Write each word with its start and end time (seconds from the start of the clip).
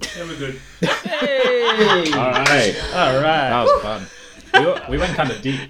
There 0.00 0.26
we 0.26 0.36
good. 0.36 0.60
Hey! 0.80 2.12
All 2.12 2.30
right, 2.32 2.76
All 2.94 3.14
right. 3.20 3.50
that 3.50 3.62
was 3.64 3.82
fun. 3.82 4.06
We, 4.54 4.92
we 4.92 4.98
went 4.98 5.14
kind 5.16 5.30
of 5.30 5.40
deep. 5.42 5.60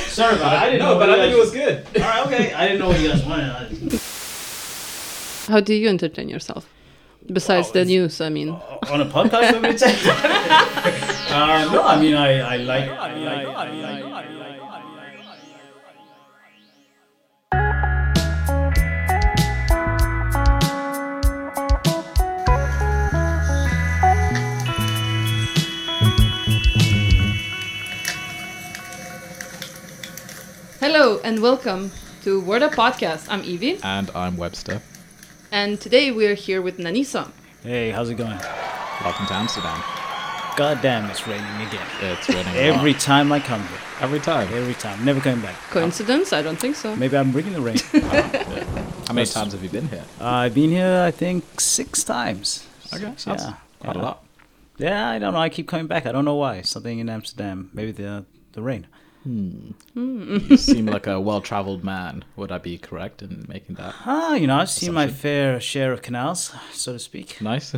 Sorry 0.00 0.36
about 0.36 0.52
it. 0.54 0.58
I 0.62 0.64
didn't 0.70 0.80
No, 0.80 0.94
know. 0.94 0.98
but 0.98 1.10
I 1.10 1.16
think 1.16 1.34
it 1.34 1.38
was 1.38 1.50
good. 1.52 1.84
All 1.96 2.02
right, 2.02 2.26
okay. 2.26 2.52
I 2.54 2.62
didn't 2.68 2.78
know 2.80 2.88
what 2.88 3.00
you 3.00 3.08
guys 3.08 3.24
wanted. 3.24 4.00
How 5.48 5.60
do 5.60 5.74
you 5.74 5.88
entertain 5.88 6.28
yourself? 6.28 6.68
Besides 7.32 7.68
Oh, 7.68 7.72
the 7.72 7.80
it's- 7.80 7.88
news, 7.88 8.20
I 8.20 8.28
mean. 8.30 8.50
On 8.50 9.00
a 9.00 9.04
podcast, 9.06 9.52
let 9.52 9.62
me 9.62 9.76
take 9.76 9.96
uh, 10.06 11.68
No, 11.72 11.82
I 11.84 12.00
mean, 12.00 12.14
I, 12.14 12.40
I 12.40 12.56
like. 12.58 12.88
I 12.90 13.14
mean, 13.14 13.28
I, 13.28 13.44
I, 13.44 13.64
I, 13.64 14.00
I, 14.00 14.11
Hello 30.82 31.20
and 31.24 31.40
welcome 31.40 31.90
to 32.22 32.40
Word 32.40 32.62
Up 32.62 32.72
Podcast. 32.72 33.26
I'm 33.30 33.42
Evie, 33.44 33.78
And 33.82 34.10
I'm 34.14 34.36
Webster. 34.36 34.82
and 35.50 35.80
today 35.80 36.10
we're 36.10 36.34
here 36.34 36.60
with 36.60 36.78
Nanisa. 36.78 37.30
Hey, 37.62 37.90
how's 37.90 38.10
it 38.10 38.14
going? 38.16 38.38
Welcome 39.02 39.26
to 39.26 39.34
Amsterdam. 39.34 39.80
God 40.56 40.80
damn, 40.82 41.08
it's 41.10 41.26
raining 41.26 41.66
again. 41.66 41.86
It's 42.02 42.28
raining 42.28 42.54
a 42.54 42.58
Every 42.58 42.92
lot. 42.92 43.00
time 43.00 43.32
I 43.32 43.40
come 43.40 43.60
here. 43.62 43.78
every 44.00 44.20
time. 44.20 44.48
Every 44.52 44.74
time. 44.74 45.04
Never 45.04 45.20
coming 45.20 45.40
back. 45.40 45.54
Coincidence? 45.70 46.32
I 46.32 46.42
don't 46.42 46.58
think 46.58 46.76
so. 46.76 46.94
Maybe 46.96 47.16
I'm 47.16 47.32
bringing 47.32 47.52
the 47.54 47.60
rain. 47.60 47.78
How 49.06 49.14
many 49.14 49.26
times 49.26 49.52
have 49.52 49.62
you 49.62 49.68
been 49.70 49.88
here? 49.88 50.04
uh, 50.20 50.26
I've 50.26 50.54
been 50.54 50.70
here, 50.70 51.02
I 51.06 51.10
think, 51.10 51.60
six 51.60 52.04
times. 52.04 52.66
Okay, 52.92 53.04
Six, 53.12 53.24
that's 53.24 53.44
yeah. 53.44 53.54
quite 53.80 53.96
a 53.96 54.00
lot. 54.00 54.24
Yeah, 54.78 55.08
I 55.08 55.18
don't 55.18 55.32
know. 55.34 55.40
I 55.40 55.48
keep 55.48 55.68
coming 55.68 55.86
back. 55.86 56.06
I 56.06 56.12
don't 56.12 56.24
know 56.24 56.34
why. 56.36 56.62
Something 56.62 56.98
in 56.98 57.08
Amsterdam. 57.08 57.70
Maybe 57.72 57.92
the 57.92 58.24
the 58.52 58.62
rain. 58.62 58.86
You 59.24 60.56
seem 60.56 60.86
like 60.86 61.06
a 61.06 61.20
well-traveled 61.20 61.84
man. 61.84 62.24
Would 62.36 62.50
I 62.50 62.58
be 62.58 62.76
correct 62.78 63.22
in 63.22 63.44
making 63.48 63.76
that 63.76 63.94
Ah, 64.04 64.34
you 64.34 64.46
know, 64.46 64.56
I've 64.56 64.70
seen 64.70 64.92
my 64.92 65.06
fair 65.08 65.60
share 65.60 65.92
of 65.92 66.02
canals, 66.02 66.52
so 66.72 66.92
to 66.94 66.98
speak. 66.98 67.40
nice? 67.40 67.72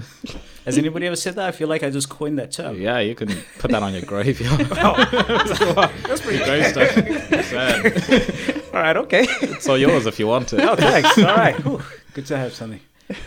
Has 0.64 0.78
anybody 0.78 1.06
ever 1.06 1.16
said 1.16 1.34
that? 1.34 1.46
I 1.48 1.52
feel 1.52 1.68
like 1.68 1.82
I 1.82 1.90
just 1.90 2.08
coined 2.08 2.38
that 2.38 2.52
term. 2.52 2.80
yeah, 2.80 2.98
you 3.00 3.14
can 3.14 3.28
put 3.58 3.70
that 3.70 3.82
on 3.82 3.92
your 3.92 4.02
grave. 4.02 4.40
yeah. 4.40 4.56
That's 6.06 6.20
pretty 6.22 6.44
great 6.44 6.64
stuff. 6.66 6.90
Said. 7.44 8.62
All 8.72 8.80
right, 8.80 8.96
okay. 8.96 9.26
It's 9.42 9.68
all 9.68 9.76
yours 9.78 10.06
if 10.06 10.18
you 10.18 10.26
want 10.26 10.52
it. 10.52 10.60
oh, 10.60 10.76
thanks. 10.76 11.18
All 11.18 11.24
right. 11.36 11.54
Whew. 11.64 11.82
Good 12.14 12.26
to 12.26 12.36
have 12.38 12.54
something. 12.54 12.80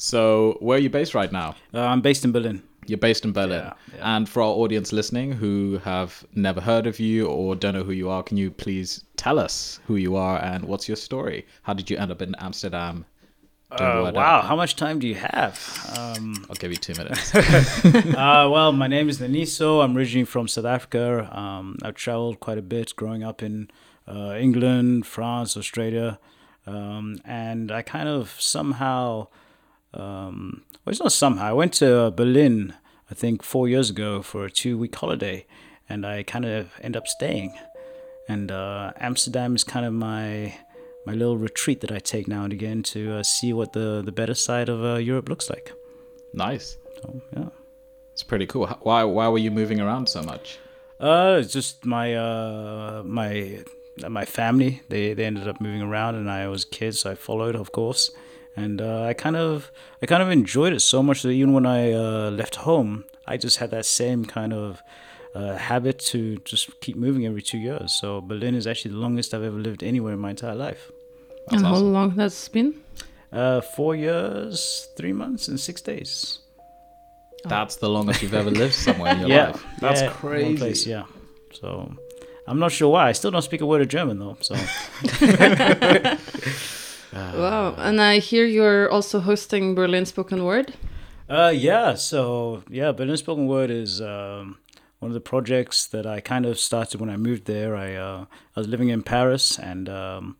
So, 0.00 0.56
where 0.60 0.78
are 0.78 0.80
you 0.80 0.90
based 0.90 1.12
right 1.12 1.32
now? 1.32 1.56
Uh, 1.74 1.80
I'm 1.80 2.00
based 2.00 2.24
in 2.24 2.30
Berlin. 2.30 2.62
You're 2.88 2.98
based 2.98 3.24
in 3.24 3.32
Berlin. 3.32 3.60
Yeah, 3.64 3.72
yeah. 3.96 4.16
And 4.16 4.28
for 4.28 4.40
our 4.42 4.48
audience 4.48 4.92
listening 4.92 5.32
who 5.32 5.78
have 5.84 6.24
never 6.34 6.60
heard 6.60 6.86
of 6.86 6.98
you 6.98 7.26
or 7.26 7.54
don't 7.54 7.74
know 7.74 7.84
who 7.84 7.92
you 7.92 8.08
are, 8.08 8.22
can 8.22 8.36
you 8.36 8.50
please 8.50 9.04
tell 9.16 9.38
us 9.38 9.78
who 9.86 9.96
you 9.96 10.16
are 10.16 10.38
and 10.42 10.64
what's 10.64 10.88
your 10.88 10.96
story? 10.96 11.46
How 11.62 11.74
did 11.74 11.90
you 11.90 11.96
end 11.98 12.10
up 12.10 12.22
in 12.22 12.34
Amsterdam? 12.40 13.04
Uh, 13.70 14.10
wow, 14.14 14.38
Up? 14.38 14.46
how 14.46 14.56
much 14.56 14.76
time 14.76 14.98
do 14.98 15.06
you 15.06 15.14
have? 15.16 15.92
Um, 15.98 16.46
I'll 16.48 16.56
give 16.56 16.70
you 16.70 16.78
two 16.78 16.94
minutes. 16.98 17.34
uh, 17.34 18.48
well, 18.50 18.72
my 18.72 18.86
name 18.86 19.10
is 19.10 19.18
Naniso. 19.20 19.84
I'm 19.84 19.94
originally 19.94 20.24
from 20.24 20.48
South 20.48 20.64
Africa. 20.64 21.28
Um, 21.38 21.76
I've 21.82 21.94
traveled 21.94 22.40
quite 22.40 22.56
a 22.56 22.62
bit 22.62 22.96
growing 22.96 23.22
up 23.22 23.42
in 23.42 23.70
uh, 24.06 24.34
England, 24.40 25.06
France, 25.06 25.54
Australia. 25.54 26.18
Um, 26.66 27.20
and 27.26 27.70
I 27.70 27.82
kind 27.82 28.08
of 28.08 28.34
somehow, 28.38 29.28
um, 29.94 30.62
well, 30.84 30.90
it's 30.92 31.00
not 31.00 31.12
somehow, 31.12 31.46
I 31.46 31.52
went 31.52 31.74
to 31.74 32.10
Berlin, 32.10 32.74
I 33.10 33.14
think, 33.14 33.42
four 33.42 33.68
years 33.68 33.90
ago 33.90 34.22
for 34.22 34.44
a 34.44 34.50
two 34.50 34.78
week 34.78 34.94
holiday. 34.94 35.46
And 35.88 36.04
I 36.04 36.22
kind 36.22 36.44
of 36.44 36.70
end 36.82 36.96
up 36.96 37.06
staying. 37.06 37.54
And 38.28 38.52
uh, 38.52 38.92
Amsterdam 39.00 39.54
is 39.56 39.64
kind 39.64 39.86
of 39.86 39.92
my 39.94 40.54
my 41.06 41.14
little 41.14 41.38
retreat 41.38 41.80
that 41.80 41.90
I 41.90 41.98
take 41.98 42.28
now 42.28 42.44
and 42.44 42.52
again 42.52 42.82
to 42.82 43.14
uh, 43.14 43.22
see 43.22 43.54
what 43.54 43.72
the, 43.72 44.02
the 44.04 44.12
better 44.12 44.34
side 44.34 44.68
of 44.68 44.84
uh, 44.84 44.96
Europe 44.96 45.30
looks 45.30 45.48
like. 45.48 45.72
nice. 46.34 46.76
So, 47.00 47.22
yeah. 47.34 47.48
It's 48.12 48.22
pretty 48.22 48.46
cool. 48.46 48.66
Why 48.82 49.04
why 49.04 49.28
were 49.28 49.38
you 49.38 49.50
moving 49.50 49.80
around 49.80 50.08
so 50.08 50.22
much? 50.22 50.58
Uh, 51.00 51.38
it's 51.40 51.52
just 51.52 51.86
my 51.86 52.14
uh 52.14 53.02
my 53.06 53.64
my 54.08 54.24
family. 54.24 54.82
They 54.88 55.14
they 55.14 55.24
ended 55.24 55.48
up 55.48 55.60
moving 55.60 55.82
around, 55.82 56.16
and 56.16 56.28
I 56.28 56.48
was 56.48 56.64
a 56.64 56.68
kid, 56.68 56.96
so 56.96 57.12
I 57.12 57.14
followed, 57.14 57.54
of 57.56 57.70
course. 57.72 58.10
And 58.62 58.80
uh, 58.80 59.02
I 59.10 59.14
kind 59.14 59.36
of 59.36 59.70
I 60.02 60.06
kind 60.06 60.22
of 60.22 60.30
enjoyed 60.30 60.72
it 60.72 60.80
so 60.80 61.02
much 61.02 61.22
that 61.22 61.30
even 61.30 61.52
when 61.52 61.66
I 61.66 61.92
uh, 61.92 62.30
left 62.30 62.56
home, 62.56 63.04
I 63.26 63.36
just 63.36 63.58
had 63.58 63.70
that 63.70 63.86
same 63.86 64.24
kind 64.24 64.52
of 64.52 64.82
uh, 65.34 65.56
habit 65.56 65.98
to 66.12 66.38
just 66.38 66.80
keep 66.80 66.96
moving 66.96 67.26
every 67.26 67.42
two 67.42 67.58
years. 67.58 67.92
So 67.92 68.20
Berlin 68.20 68.54
is 68.54 68.66
actually 68.66 68.92
the 68.92 68.98
longest 68.98 69.34
I've 69.34 69.42
ever 69.44 69.58
lived 69.58 69.82
anywhere 69.82 70.12
in 70.12 70.18
my 70.20 70.30
entire 70.30 70.54
life. 70.54 70.90
and 71.52 71.64
how 71.64 71.76
long 71.76 72.14
that's 72.16 72.48
been? 72.48 72.74
Uh, 73.32 73.60
four 73.60 73.94
years, 73.94 74.88
three 74.96 75.12
months, 75.12 75.48
and 75.48 75.60
six 75.60 75.82
days. 75.82 76.40
That's 77.44 77.76
the 77.76 77.88
longest 77.88 78.22
you've 78.22 78.34
ever 78.34 78.50
lived 78.50 78.74
somewhere 78.74 79.12
in 79.12 79.20
your 79.20 79.28
yeah, 79.36 79.50
life. 79.50 79.64
That's 79.80 80.00
yeah, 80.00 80.08
one 80.08 80.16
crazy. 80.16 80.56
place, 80.56 80.86
yeah. 80.86 81.04
So 81.52 81.92
I'm 82.46 82.58
not 82.58 82.72
sure 82.72 82.90
why. 82.90 83.08
I 83.08 83.12
still 83.12 83.30
don't 83.30 83.42
speak 83.42 83.60
a 83.60 83.66
word 83.66 83.82
of 83.82 83.88
German 83.88 84.18
though. 84.18 84.36
So. 84.40 84.54
wow. 87.12 87.74
And 87.78 88.00
I 88.00 88.18
hear 88.18 88.44
you're 88.44 88.90
also 88.90 89.20
hosting 89.20 89.74
Berlin 89.74 90.06
Spoken 90.06 90.44
Word. 90.44 90.74
Uh, 91.28 91.52
yeah. 91.54 91.94
So 91.94 92.62
yeah, 92.68 92.92
Berlin 92.92 93.16
Spoken 93.16 93.46
Word 93.46 93.70
is 93.70 94.00
um, 94.00 94.58
one 94.98 95.10
of 95.10 95.14
the 95.14 95.20
projects 95.20 95.86
that 95.86 96.06
I 96.06 96.20
kind 96.20 96.46
of 96.46 96.58
started 96.58 97.00
when 97.00 97.10
I 97.10 97.16
moved 97.16 97.44
there. 97.44 97.76
I 97.76 97.94
uh, 97.94 98.24
I 98.56 98.60
was 98.60 98.68
living 98.68 98.88
in 98.88 99.02
Paris, 99.02 99.58
and 99.58 99.88
um, 99.88 100.36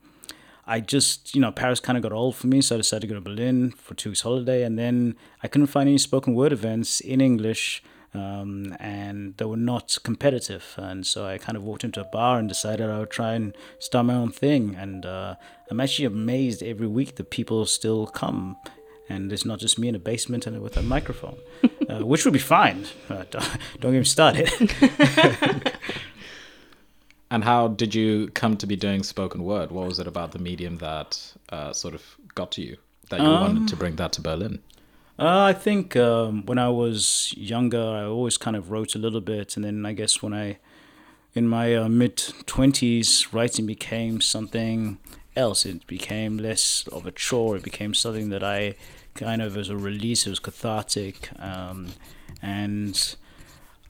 I 0.67 0.81
just 0.81 1.35
you 1.35 1.41
know 1.41 1.53
Paris 1.53 1.81
kind 1.81 1.97
of 1.97 2.03
got 2.03 2.13
old 2.13 2.37
for 2.37 2.47
me, 2.47 2.61
so 2.61 2.75
I 2.75 2.79
decided 2.79 3.03
to 3.03 3.07
go 3.07 3.15
to 3.15 3.21
Berlin 3.21 3.73
for 3.73 3.95
two 3.95 4.11
weeks 4.11 4.23
holiday, 4.23 4.63
and 4.63 4.79
then 4.79 5.17
I 5.43 5.49
couldn't 5.49 5.69
find 5.69 5.89
any 5.89 5.99
spoken 5.99 6.35
word 6.35 6.53
events 6.53 7.01
in 7.01 7.21
English. 7.21 7.83
Um, 8.15 8.75
and 8.81 9.37
they 9.37 9.45
were 9.45 9.57
not 9.57 9.99
competitive, 10.03 10.75
and 10.79 11.07
so 11.07 11.27
I 11.27 11.37
kind 11.37 11.57
of 11.57 11.63
walked 11.63 11.85
into 11.85 12.01
a 12.01 12.05
bar 12.05 12.39
and 12.39 12.49
decided 12.49 12.89
I 12.89 13.01
would 13.01 13.11
try 13.11 13.35
and 13.35 13.55
start 13.79 14.07
my 14.07 14.15
own 14.15 14.33
thing. 14.33 14.75
And 14.75 15.05
uh, 15.05 15.35
I'm 15.71 15.79
actually 15.79 16.07
amazed 16.07 16.63
every 16.63 16.87
week 16.87 17.17
that 17.17 17.31
people 17.31 17.67
still 17.67 18.07
come 18.07 18.57
and 19.11 19.33
it's 19.33 19.47
not 19.47 19.59
just 19.59 19.79
me 19.79 19.89
in 19.89 19.95
a 19.95 19.99
basement 19.99 20.47
and 20.47 20.61
with 20.61 20.77
a 20.77 20.83
microphone, 20.83 21.39
uh, 21.89 22.05
which 22.05 22.27
would 22.27 22.35
be 22.35 22.39
fine. 22.39 22.85
Uh, 23.09 23.25
don't, 23.31 23.59
don't 23.81 23.93
get 23.93 23.99
me 23.99 24.05
started. 24.05 24.51
And 27.31 27.45
how 27.45 27.69
did 27.69 27.95
you 27.95 28.29
come 28.29 28.57
to 28.57 28.67
be 28.67 28.77
doing 28.77 29.03
spoken 29.03 29.45
word? 29.45 29.71
What 29.71 29.87
was 29.87 29.99
it 29.99 30.07
about 30.07 30.33
the 30.33 30.39
medium 30.39 30.79
that 30.79 31.35
uh, 31.51 31.73
sort 31.73 31.95
of 31.95 32.03
got 32.35 32.53
to 32.53 32.63
you 32.63 32.79
that 33.11 33.21
you 33.21 33.27
wanted 33.27 33.69
to 33.69 33.77
bring 33.77 33.97
that 33.97 34.13
to 34.13 34.23
Berlin? 34.23 34.61
Uh, 35.19 35.47
I 35.47 35.53
think 35.53 35.97
um, 35.97 36.47
when 36.47 36.59
I 36.59 36.69
was 36.69 37.35
younger, 37.37 37.83
I 37.83 38.05
always 38.05 38.37
kind 38.37 38.57
of 38.57 38.71
wrote 38.71 38.95
a 38.95 38.99
little 39.01 39.21
bit, 39.21 39.57
and 39.57 39.65
then 39.65 39.85
I 39.85 39.93
guess 39.93 40.23
when 40.23 40.33
I, 40.33 40.59
in 41.35 41.49
my 41.49 41.75
uh, 41.75 41.89
mid 41.89 42.17
twenties, 42.47 43.33
writing 43.33 43.67
became 43.67 44.21
something 44.21 44.99
else. 45.35 45.67
It 45.67 45.87
became 45.89 46.37
less 46.39 46.87
of 46.93 47.05
a 47.05 47.11
chore. 47.11 47.57
It 47.57 47.65
became 47.65 47.95
something 47.95 48.29
that 48.31 48.45
I 48.45 48.77
kind 49.15 49.43
of 49.43 49.57
as 49.57 49.69
a 49.69 49.77
release. 49.77 50.25
It 50.27 50.31
was 50.31 50.39
cathartic, 50.39 51.31
um, 51.41 51.89
and 52.41 53.17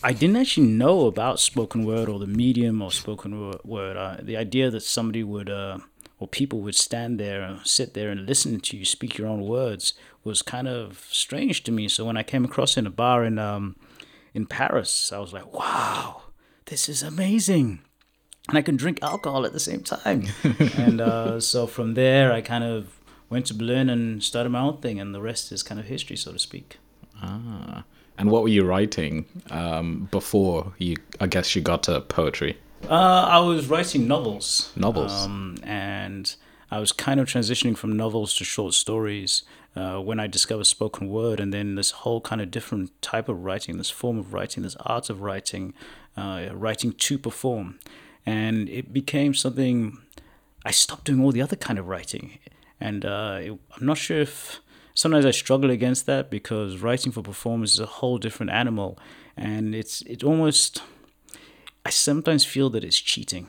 I 0.02 0.14
didn't 0.14 0.36
actually 0.36 0.68
know 0.68 1.06
about 1.06 1.40
spoken 1.40 1.84
word 1.84 2.08
or 2.08 2.18
the 2.18 2.26
medium 2.26 2.80
of 2.80 2.94
spoken 2.94 3.52
word. 3.64 3.96
Uh, 3.98 4.16
the 4.22 4.38
idea 4.38 4.70
that 4.70 4.82
somebody 4.82 5.24
would, 5.24 5.50
uh, 5.50 5.78
or 6.18 6.26
people 6.26 6.60
would 6.60 6.74
stand 6.74 7.20
there 7.20 7.42
and 7.42 7.66
sit 7.66 7.94
there 7.94 8.10
and 8.10 8.26
listen 8.26 8.60
to 8.60 8.76
you 8.76 8.84
speak 8.84 9.18
your 9.18 9.28
own 9.28 9.42
words 9.42 9.94
was 10.24 10.42
kind 10.42 10.68
of 10.68 11.06
strange 11.10 11.62
to 11.64 11.72
me. 11.72 11.88
So 11.88 12.04
when 12.04 12.16
I 12.16 12.22
came 12.22 12.44
across 12.44 12.76
in 12.76 12.86
a 12.86 12.90
bar 12.90 13.24
in 13.24 13.38
um, 13.38 13.76
in 14.34 14.46
Paris, 14.46 15.12
I 15.12 15.18
was 15.18 15.32
like, 15.32 15.52
"Wow, 15.52 16.22
this 16.66 16.88
is 16.88 17.02
amazing!" 17.02 17.80
And 18.48 18.56
I 18.56 18.62
can 18.62 18.76
drink 18.76 18.98
alcohol 19.02 19.44
at 19.44 19.52
the 19.52 19.60
same 19.60 19.82
time. 19.82 20.26
and 20.76 21.00
uh, 21.00 21.38
so 21.40 21.66
from 21.66 21.94
there, 21.94 22.32
I 22.32 22.40
kind 22.40 22.64
of 22.64 22.98
went 23.28 23.46
to 23.46 23.54
Berlin 23.54 23.90
and 23.90 24.22
started 24.22 24.50
my 24.50 24.60
own 24.60 24.78
thing, 24.78 24.98
and 24.98 25.14
the 25.14 25.20
rest 25.20 25.52
is 25.52 25.62
kind 25.62 25.78
of 25.78 25.86
history, 25.86 26.16
so 26.16 26.32
to 26.32 26.38
speak. 26.38 26.78
Ah. 27.22 27.84
And 28.16 28.30
what 28.30 28.42
were 28.42 28.48
you 28.48 28.64
writing 28.64 29.26
um, 29.50 30.08
before 30.10 30.72
you, 30.78 30.96
I 31.20 31.28
guess, 31.28 31.54
you 31.54 31.62
got 31.62 31.84
to 31.84 32.00
poetry? 32.00 32.56
Uh, 32.84 33.26
I 33.28 33.38
was 33.40 33.66
writing 33.66 34.06
novels. 34.06 34.72
Novels. 34.76 35.12
Um, 35.24 35.56
and 35.62 36.34
I 36.70 36.80
was 36.80 36.92
kind 36.92 37.20
of 37.20 37.26
transitioning 37.26 37.76
from 37.76 37.96
novels 37.96 38.34
to 38.36 38.44
short 38.44 38.74
stories 38.74 39.42
uh, 39.76 39.98
when 39.98 40.18
I 40.20 40.26
discovered 40.26 40.64
spoken 40.64 41.08
word, 41.08 41.40
and 41.40 41.52
then 41.52 41.74
this 41.74 41.90
whole 41.90 42.20
kind 42.20 42.40
of 42.40 42.50
different 42.50 43.00
type 43.00 43.28
of 43.28 43.44
writing, 43.44 43.78
this 43.78 43.90
form 43.90 44.18
of 44.18 44.32
writing, 44.32 44.62
this 44.62 44.76
art 44.80 45.08
of 45.10 45.20
writing, 45.20 45.74
uh, 46.16 46.48
writing 46.52 46.92
to 46.92 47.18
perform. 47.18 47.78
And 48.26 48.68
it 48.68 48.92
became 48.92 49.34
something 49.34 49.98
I 50.64 50.70
stopped 50.70 51.04
doing 51.04 51.22
all 51.22 51.32
the 51.32 51.42
other 51.42 51.56
kind 51.56 51.78
of 51.78 51.88
writing. 51.88 52.38
And 52.80 53.04
uh, 53.04 53.38
it, 53.40 53.52
I'm 53.76 53.86
not 53.86 53.98
sure 53.98 54.18
if 54.18 54.60
sometimes 54.94 55.24
I 55.24 55.30
struggle 55.30 55.70
against 55.70 56.06
that 56.06 56.28
because 56.30 56.78
writing 56.78 57.12
for 57.12 57.22
performance 57.22 57.74
is 57.74 57.80
a 57.80 57.86
whole 57.86 58.18
different 58.18 58.50
animal, 58.50 58.98
and 59.36 59.74
it's 59.74 60.02
it 60.02 60.22
almost 60.24 60.82
I 61.88 61.90
sometimes 61.90 62.44
feel 62.44 62.68
that 62.70 62.84
it's 62.84 62.98
cheating, 62.98 63.46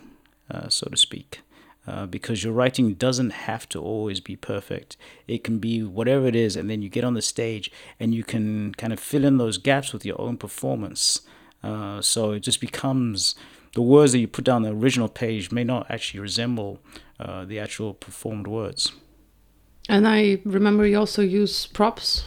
uh, 0.50 0.70
so 0.70 0.88
to 0.90 0.96
speak. 0.96 1.42
Uh, 1.86 2.06
because 2.06 2.42
your 2.42 2.54
writing 2.54 2.94
doesn't 2.94 3.32
have 3.32 3.68
to 3.68 3.82
always 3.82 4.22
be 4.22 4.38
perfect. 4.38 4.96
It 5.28 5.44
can 5.44 5.60
be 5.60 5.84
whatever 5.84 6.26
it 6.26 6.38
is, 6.38 6.56
and 6.56 6.70
then 6.70 6.82
you 6.82 6.88
get 6.88 7.04
on 7.04 7.16
the 7.16 7.22
stage 7.22 7.70
and 8.00 8.14
you 8.14 8.24
can 8.24 8.74
kind 8.76 8.94
of 8.94 9.00
fill 9.02 9.26
in 9.26 9.40
those 9.40 9.58
gaps 9.58 9.92
with 9.92 10.06
your 10.06 10.22
own 10.22 10.38
performance. 10.38 11.20
Uh, 11.62 12.00
so 12.00 12.32
it 12.32 12.40
just 12.40 12.62
becomes 12.62 13.36
the 13.76 13.82
words 13.82 14.14
that 14.14 14.20
you 14.20 14.28
put 14.30 14.46
down 14.46 14.62
the 14.62 14.70
original 14.70 15.10
page 15.10 15.52
may 15.52 15.66
not 15.66 15.92
actually 15.92 16.22
resemble 16.22 16.80
uh, 17.20 17.44
the 17.44 17.60
actual 17.60 17.94
performed 17.94 18.48
words. 18.48 18.94
And 19.90 20.08
I 20.08 20.40
remember 20.46 20.88
you 20.88 20.98
also 20.98 21.24
use 21.24 21.68
props. 21.68 22.24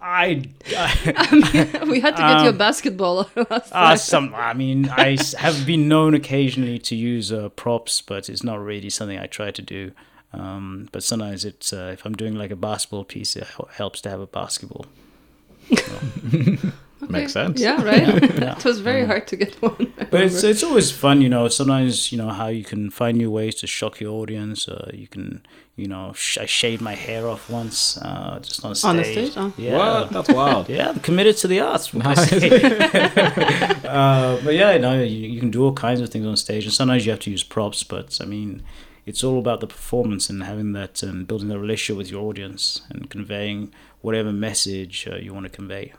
I, 0.00 0.44
I 0.76 1.84
we 1.88 2.00
had 2.00 2.16
to 2.16 2.22
get 2.22 2.42
you 2.44 2.50
a 2.50 2.52
basketball. 2.52 3.28
uh, 3.36 3.96
some. 3.96 4.34
I 4.34 4.54
mean, 4.54 4.88
I 4.88 5.18
have 5.38 5.66
been 5.66 5.88
known 5.88 6.14
occasionally 6.14 6.78
to 6.80 6.94
use 6.94 7.32
uh, 7.32 7.48
props, 7.50 8.00
but 8.00 8.28
it's 8.28 8.44
not 8.44 8.62
really 8.62 8.90
something 8.90 9.18
I 9.18 9.26
try 9.26 9.50
to 9.50 9.62
do. 9.62 9.92
Um, 10.32 10.88
but 10.92 11.02
sometimes 11.02 11.44
it's 11.44 11.72
uh, 11.72 11.90
if 11.92 12.04
I'm 12.04 12.14
doing 12.14 12.34
like 12.34 12.50
a 12.50 12.56
basketball 12.56 13.04
piece, 13.04 13.34
it 13.36 13.46
helps 13.72 14.00
to 14.02 14.10
have 14.10 14.20
a 14.20 14.26
basketball. 14.26 14.86
Makes 17.08 17.32
sense. 17.32 17.60
Yeah, 17.60 17.82
right. 17.82 18.06
Yeah. 18.06 18.56
it 18.58 18.64
was 18.64 18.80
very 18.80 19.04
hard 19.06 19.26
to 19.28 19.36
get 19.36 19.54
one. 19.62 19.92
But 20.10 20.20
it's 20.26 20.42
it's 20.44 20.62
always 20.62 20.90
fun, 20.90 21.22
you 21.22 21.28
know. 21.28 21.48
Sometimes 21.48 22.12
you 22.12 22.18
know 22.18 22.28
how 22.28 22.48
you 22.48 22.64
can 22.64 22.90
find 22.90 23.16
new 23.18 23.30
ways 23.30 23.54
to 23.56 23.66
shock 23.66 24.00
your 24.00 24.12
audience. 24.20 24.68
Uh, 24.68 24.90
you 24.92 25.06
can, 25.08 25.44
you 25.76 25.88
know, 25.88 26.12
sh- 26.14 26.38
I 26.38 26.46
shaved 26.46 26.82
my 26.82 26.94
hair 26.94 27.28
off 27.28 27.48
once, 27.48 27.96
uh, 27.98 28.38
just 28.42 28.64
on 28.64 28.74
stage. 28.74 28.88
On 28.90 28.96
the 28.96 29.04
stage, 29.04 29.32
oh. 29.36 29.52
Yeah. 29.56 29.76
What? 29.76 30.10
That's 30.10 30.28
wild. 30.30 30.68
Yeah, 30.76 30.90
I'm 30.90 31.00
committed 31.00 31.36
to 31.38 31.48
the 31.48 31.60
arts. 31.60 31.94
what 31.94 32.02
can 32.04 32.12
I 32.18 32.24
say? 32.24 33.88
uh, 33.88 34.40
but 34.44 34.54
yeah, 34.54 34.76
no, 34.78 35.02
you, 35.02 35.28
you 35.28 35.40
can 35.40 35.50
do 35.50 35.64
all 35.64 35.72
kinds 35.72 36.00
of 36.00 36.10
things 36.10 36.26
on 36.26 36.36
stage, 36.36 36.64
and 36.64 36.72
sometimes 36.72 37.04
you 37.06 37.10
have 37.12 37.20
to 37.20 37.30
use 37.30 37.42
props. 37.42 37.82
But 37.82 38.18
I 38.20 38.24
mean, 38.26 38.62
it's 39.06 39.24
all 39.24 39.38
about 39.38 39.60
the 39.60 39.66
performance 39.66 40.28
and 40.28 40.42
having 40.42 40.72
that 40.72 41.02
and 41.02 41.26
building 41.26 41.48
that 41.48 41.58
relationship 41.58 41.96
with 41.96 42.10
your 42.10 42.22
audience 42.28 42.82
and 42.90 43.08
conveying 43.08 43.72
whatever 44.02 44.32
message 44.32 45.08
uh, 45.10 45.16
you 45.16 45.32
want 45.32 45.44
to 45.44 45.50
convey. 45.50 45.92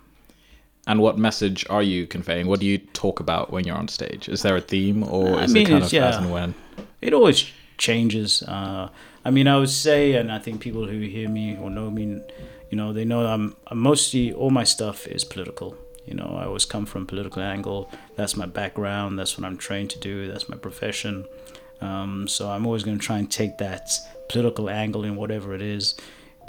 And 0.90 1.02
what 1.02 1.20
message 1.20 1.68
are 1.70 1.84
you 1.84 2.08
conveying? 2.08 2.48
What 2.48 2.60
do 2.60 2.66
you 2.66 2.80
talk 2.80 3.20
about 3.20 3.52
when 3.52 3.64
you're 3.64 3.78
on 3.78 3.88
stage? 3.88 4.28
Is 4.28 4.42
there 4.42 4.56
a 4.56 4.62
theme, 4.62 5.04
or 5.04 5.36
I 5.36 5.44
is 5.44 5.54
mean, 5.54 5.68
it 5.68 5.70
kind 5.70 5.84
of 5.84 5.94
as 5.94 6.16
and 6.16 6.32
when? 6.32 6.56
It 7.00 7.14
always 7.14 7.46
changes. 7.78 8.42
Uh, 8.42 8.90
I 9.24 9.30
mean, 9.30 9.48
I 9.48 9.60
would 9.60 9.70
say, 9.70 10.14
and 10.14 10.32
I 10.32 10.40
think 10.40 10.62
people 10.62 10.88
who 10.88 11.00
hear 11.02 11.30
me 11.30 11.56
or 11.56 11.70
know 11.70 11.92
me, 11.92 12.22
you 12.72 12.76
know, 12.76 12.92
they 12.92 13.06
know 13.06 13.28
I'm, 13.28 13.56
I'm 13.68 13.78
mostly 13.78 14.34
all 14.34 14.50
my 14.50 14.64
stuff 14.64 15.06
is 15.06 15.24
political. 15.24 15.78
You 16.08 16.16
know, 16.16 16.36
I 16.42 16.46
always 16.46 16.66
come 16.66 16.88
from 16.88 17.04
a 17.04 17.06
political 17.06 17.44
angle. 17.44 17.92
That's 18.16 18.36
my 18.36 18.48
background. 18.48 19.20
That's 19.20 19.38
what 19.38 19.46
I'm 19.46 19.58
trained 19.58 19.92
to 19.92 20.00
do. 20.00 20.28
That's 20.28 20.50
my 20.50 20.58
profession. 20.58 21.28
Um, 21.82 22.28
so 22.28 22.50
I'm 22.50 22.66
always 22.66 22.82
going 22.82 22.98
to 22.98 23.06
try 23.06 23.20
and 23.20 23.30
take 23.30 23.60
that 23.60 23.92
political 24.28 24.72
angle 24.72 25.04
in 25.04 25.16
whatever 25.16 25.54
it 25.54 25.62
is. 25.62 25.94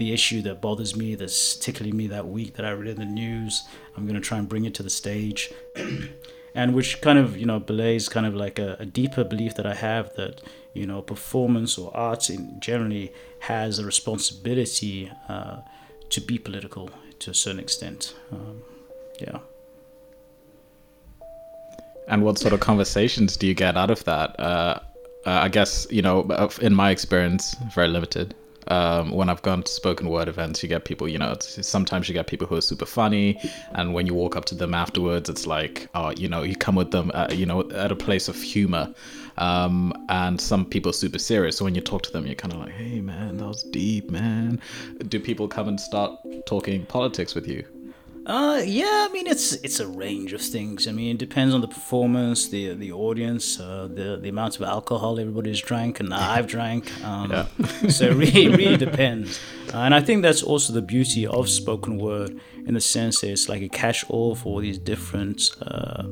The 0.00 0.14
issue 0.14 0.40
that 0.42 0.62
bothers 0.62 0.96
me, 0.96 1.14
that's 1.14 1.56
tickling 1.56 1.94
me 1.94 2.06
that 2.06 2.26
week 2.26 2.54
that 2.54 2.64
I 2.64 2.70
read 2.70 2.88
in 2.88 2.96
the 2.96 3.04
news, 3.04 3.64
I'm 3.94 4.06
going 4.06 4.14
to 4.14 4.26
try 4.26 4.38
and 4.38 4.48
bring 4.48 4.64
it 4.64 4.74
to 4.76 4.82
the 4.82 4.88
stage. 4.88 5.52
and 6.54 6.74
which 6.74 7.02
kind 7.02 7.18
of, 7.18 7.36
you 7.36 7.44
know, 7.44 7.60
belays 7.60 8.08
kind 8.08 8.24
of 8.24 8.34
like 8.34 8.58
a, 8.58 8.78
a 8.80 8.86
deeper 8.86 9.24
belief 9.24 9.56
that 9.56 9.66
I 9.66 9.74
have 9.74 10.14
that, 10.14 10.40
you 10.72 10.86
know, 10.86 11.02
performance 11.02 11.76
or 11.76 11.94
art 11.94 12.30
in 12.30 12.58
generally 12.60 13.12
has 13.40 13.78
a 13.78 13.84
responsibility 13.84 15.12
uh, 15.28 15.58
to 16.08 16.20
be 16.22 16.38
political 16.38 16.88
to 17.18 17.32
a 17.32 17.34
certain 17.34 17.60
extent. 17.60 18.14
Um, 18.32 18.62
yeah. 19.20 19.40
And 22.08 22.24
what 22.24 22.38
sort 22.38 22.54
of 22.54 22.60
conversations 22.60 23.36
do 23.36 23.46
you 23.46 23.54
get 23.54 23.76
out 23.76 23.90
of 23.90 24.02
that? 24.04 24.40
Uh, 24.40 24.80
uh, 25.26 25.40
I 25.42 25.48
guess 25.50 25.86
you 25.90 26.00
know, 26.00 26.22
uh, 26.22 26.48
in 26.62 26.74
my 26.74 26.90
experience, 26.90 27.54
very 27.74 27.88
limited. 27.88 28.34
Um, 28.70 29.10
when 29.10 29.28
I've 29.28 29.42
gone 29.42 29.62
to 29.62 29.70
spoken 29.70 30.08
word 30.08 30.28
events, 30.28 30.62
you 30.62 30.68
get 30.68 30.84
people. 30.84 31.08
You 31.08 31.18
know, 31.18 31.36
sometimes 31.40 32.08
you 32.08 32.14
get 32.14 32.26
people 32.26 32.46
who 32.46 32.56
are 32.56 32.60
super 32.62 32.86
funny, 32.86 33.38
and 33.72 33.92
when 33.92 34.06
you 34.06 34.14
walk 34.14 34.36
up 34.36 34.44
to 34.46 34.54
them 34.54 34.74
afterwards, 34.74 35.28
it's 35.28 35.46
like, 35.46 35.88
oh, 35.94 36.10
you 36.10 36.28
know, 36.28 36.42
you 36.42 36.56
come 36.56 36.76
with 36.76 36.90
them, 36.92 37.10
uh, 37.14 37.28
you 37.32 37.46
know, 37.46 37.68
at 37.72 37.92
a 37.92 37.96
place 37.96 38.28
of 38.28 38.36
humor. 38.36 38.94
Um, 39.38 39.92
and 40.08 40.40
some 40.40 40.64
people 40.66 40.90
are 40.90 40.94
super 40.94 41.18
serious. 41.18 41.56
So 41.56 41.64
when 41.64 41.74
you 41.74 41.80
talk 41.80 42.02
to 42.02 42.12
them, 42.12 42.26
you're 42.26 42.34
kind 42.34 42.52
of 42.52 42.60
like, 42.60 42.72
hey, 42.72 43.00
man, 43.00 43.38
that 43.38 43.46
was 43.46 43.62
deep, 43.62 44.10
man. 44.10 44.60
Do 45.08 45.18
people 45.18 45.48
come 45.48 45.68
and 45.68 45.80
start 45.80 46.12
talking 46.46 46.86
politics 46.86 47.34
with 47.34 47.48
you? 47.48 47.64
Uh, 48.26 48.60
yeah, 48.64 49.06
I 49.08 49.12
mean 49.12 49.26
it's 49.26 49.54
it's 49.64 49.80
a 49.80 49.86
range 49.88 50.32
of 50.34 50.40
things. 50.42 50.86
I 50.86 50.92
mean 50.92 51.16
it 51.16 51.18
depends 51.18 51.54
on 51.54 51.62
the 51.62 51.68
performance, 51.68 52.48
the 52.48 52.74
the 52.74 52.92
audience, 52.92 53.58
uh, 53.58 53.88
the 53.92 54.18
the 54.20 54.28
amount 54.28 54.56
of 54.56 54.62
alcohol 54.62 55.18
everybody's 55.18 55.60
drank 55.60 56.00
and 56.00 56.12
I've 56.12 56.46
drank. 56.46 56.90
Um, 57.04 57.30
Yeah. 57.30 57.46
so 57.88 58.04
it 58.10 58.14
really 58.14 58.48
really 58.48 58.76
depends. 58.76 59.40
Uh, 59.72 59.78
and 59.78 59.94
I 59.94 60.00
think 60.00 60.22
that's 60.22 60.42
also 60.42 60.72
the 60.72 60.82
beauty 60.82 61.26
of 61.26 61.48
spoken 61.48 61.96
word 61.96 62.38
in 62.70 62.74
the 62.74 62.80
sense 62.80 63.20
that 63.20 63.30
it's 63.32 63.48
like 63.48 63.62
a 63.62 63.68
catch-all 63.68 64.36
for 64.36 64.46
all 64.46 64.60
these 64.60 64.78
different 64.78 65.50
uh, 65.62 66.04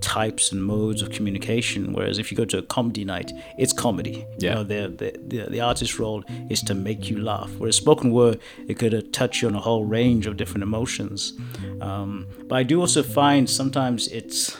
types 0.00 0.52
and 0.52 0.62
modes 0.62 1.02
of 1.02 1.10
communication. 1.10 1.92
Whereas 1.92 2.18
if 2.18 2.30
you 2.30 2.36
go 2.36 2.44
to 2.44 2.58
a 2.58 2.62
comedy 2.62 3.04
night, 3.04 3.32
it's 3.58 3.72
comedy. 3.72 4.24
Yeah. 4.38 4.50
You 4.50 4.54
know, 4.54 4.62
the, 4.62 5.12
the, 5.26 5.46
the, 5.50 5.60
artist's 5.60 5.98
role 5.98 6.22
is 6.48 6.62
to 6.62 6.74
make 6.74 7.10
you 7.10 7.20
laugh. 7.20 7.50
Whereas 7.58 7.74
spoken 7.74 8.12
word, 8.12 8.38
it 8.68 8.78
could 8.78 8.94
uh, 8.94 9.02
touch 9.10 9.42
you 9.42 9.48
on 9.48 9.56
a 9.56 9.60
whole 9.60 9.84
range 9.86 10.28
of 10.28 10.36
different 10.36 10.62
emotions. 10.62 11.32
Um, 11.80 12.28
but 12.44 12.54
I 12.54 12.62
do 12.62 12.78
also 12.78 13.02
find 13.02 13.50
sometimes 13.50 14.06
it's 14.06 14.56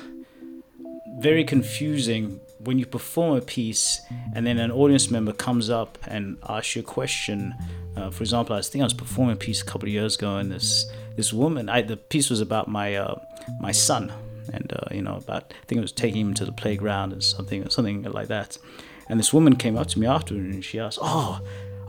very 1.21 1.45
confusing 1.45 2.41
when 2.59 2.81
you 2.81 2.87
perform 2.87 3.37
a 3.37 3.41
piece 3.41 4.01
and 4.35 4.45
then 4.45 4.59
an 4.59 4.73
audience 4.73 5.09
member 5.09 5.33
comes 5.33 5.71
up 5.71 5.99
and 6.09 6.37
asks 6.49 6.75
you 6.75 6.83
a 6.83 6.85
question. 6.85 7.55
Uh, 7.97 8.11
for 8.11 8.25
example, 8.25 8.55
I 8.55 8.59
was 8.59 8.69
think 8.69 8.83
I 8.83 8.87
was 8.87 8.95
performing 8.95 9.35
a 9.35 9.37
piece 9.37 9.63
a 9.63 9.65
couple 9.65 9.89
of 9.89 9.93
years 9.93 10.17
ago, 10.17 10.37
and 10.37 10.51
this 10.51 10.91
this 11.17 11.33
woman, 11.33 11.69
I, 11.69 11.83
the 11.83 11.97
piece 11.97 12.31
was 12.31 12.41
about 12.41 12.69
my 12.69 12.97
uh, 12.97 13.17
my 13.61 13.73
son, 13.73 14.13
and 14.53 14.73
uh, 14.73 14.95
you 14.95 15.03
know 15.03 15.17
about 15.17 15.53
I 15.63 15.65
think 15.67 15.79
it 15.79 15.83
was 15.83 15.93
taking 15.93 16.21
him 16.27 16.35
to 16.35 16.45
the 16.45 16.53
playground 16.53 17.13
and 17.13 17.23
something 17.23 17.69
something 17.71 18.03
like 18.03 18.29
that. 18.29 18.59
And 19.09 19.19
this 19.19 19.33
woman 19.33 19.57
came 19.57 19.77
up 19.77 19.87
to 19.89 19.99
me 19.99 20.07
afterward 20.07 20.45
and 20.45 20.65
she 20.65 20.79
asked, 20.79 20.99
"Oh, 21.01 21.41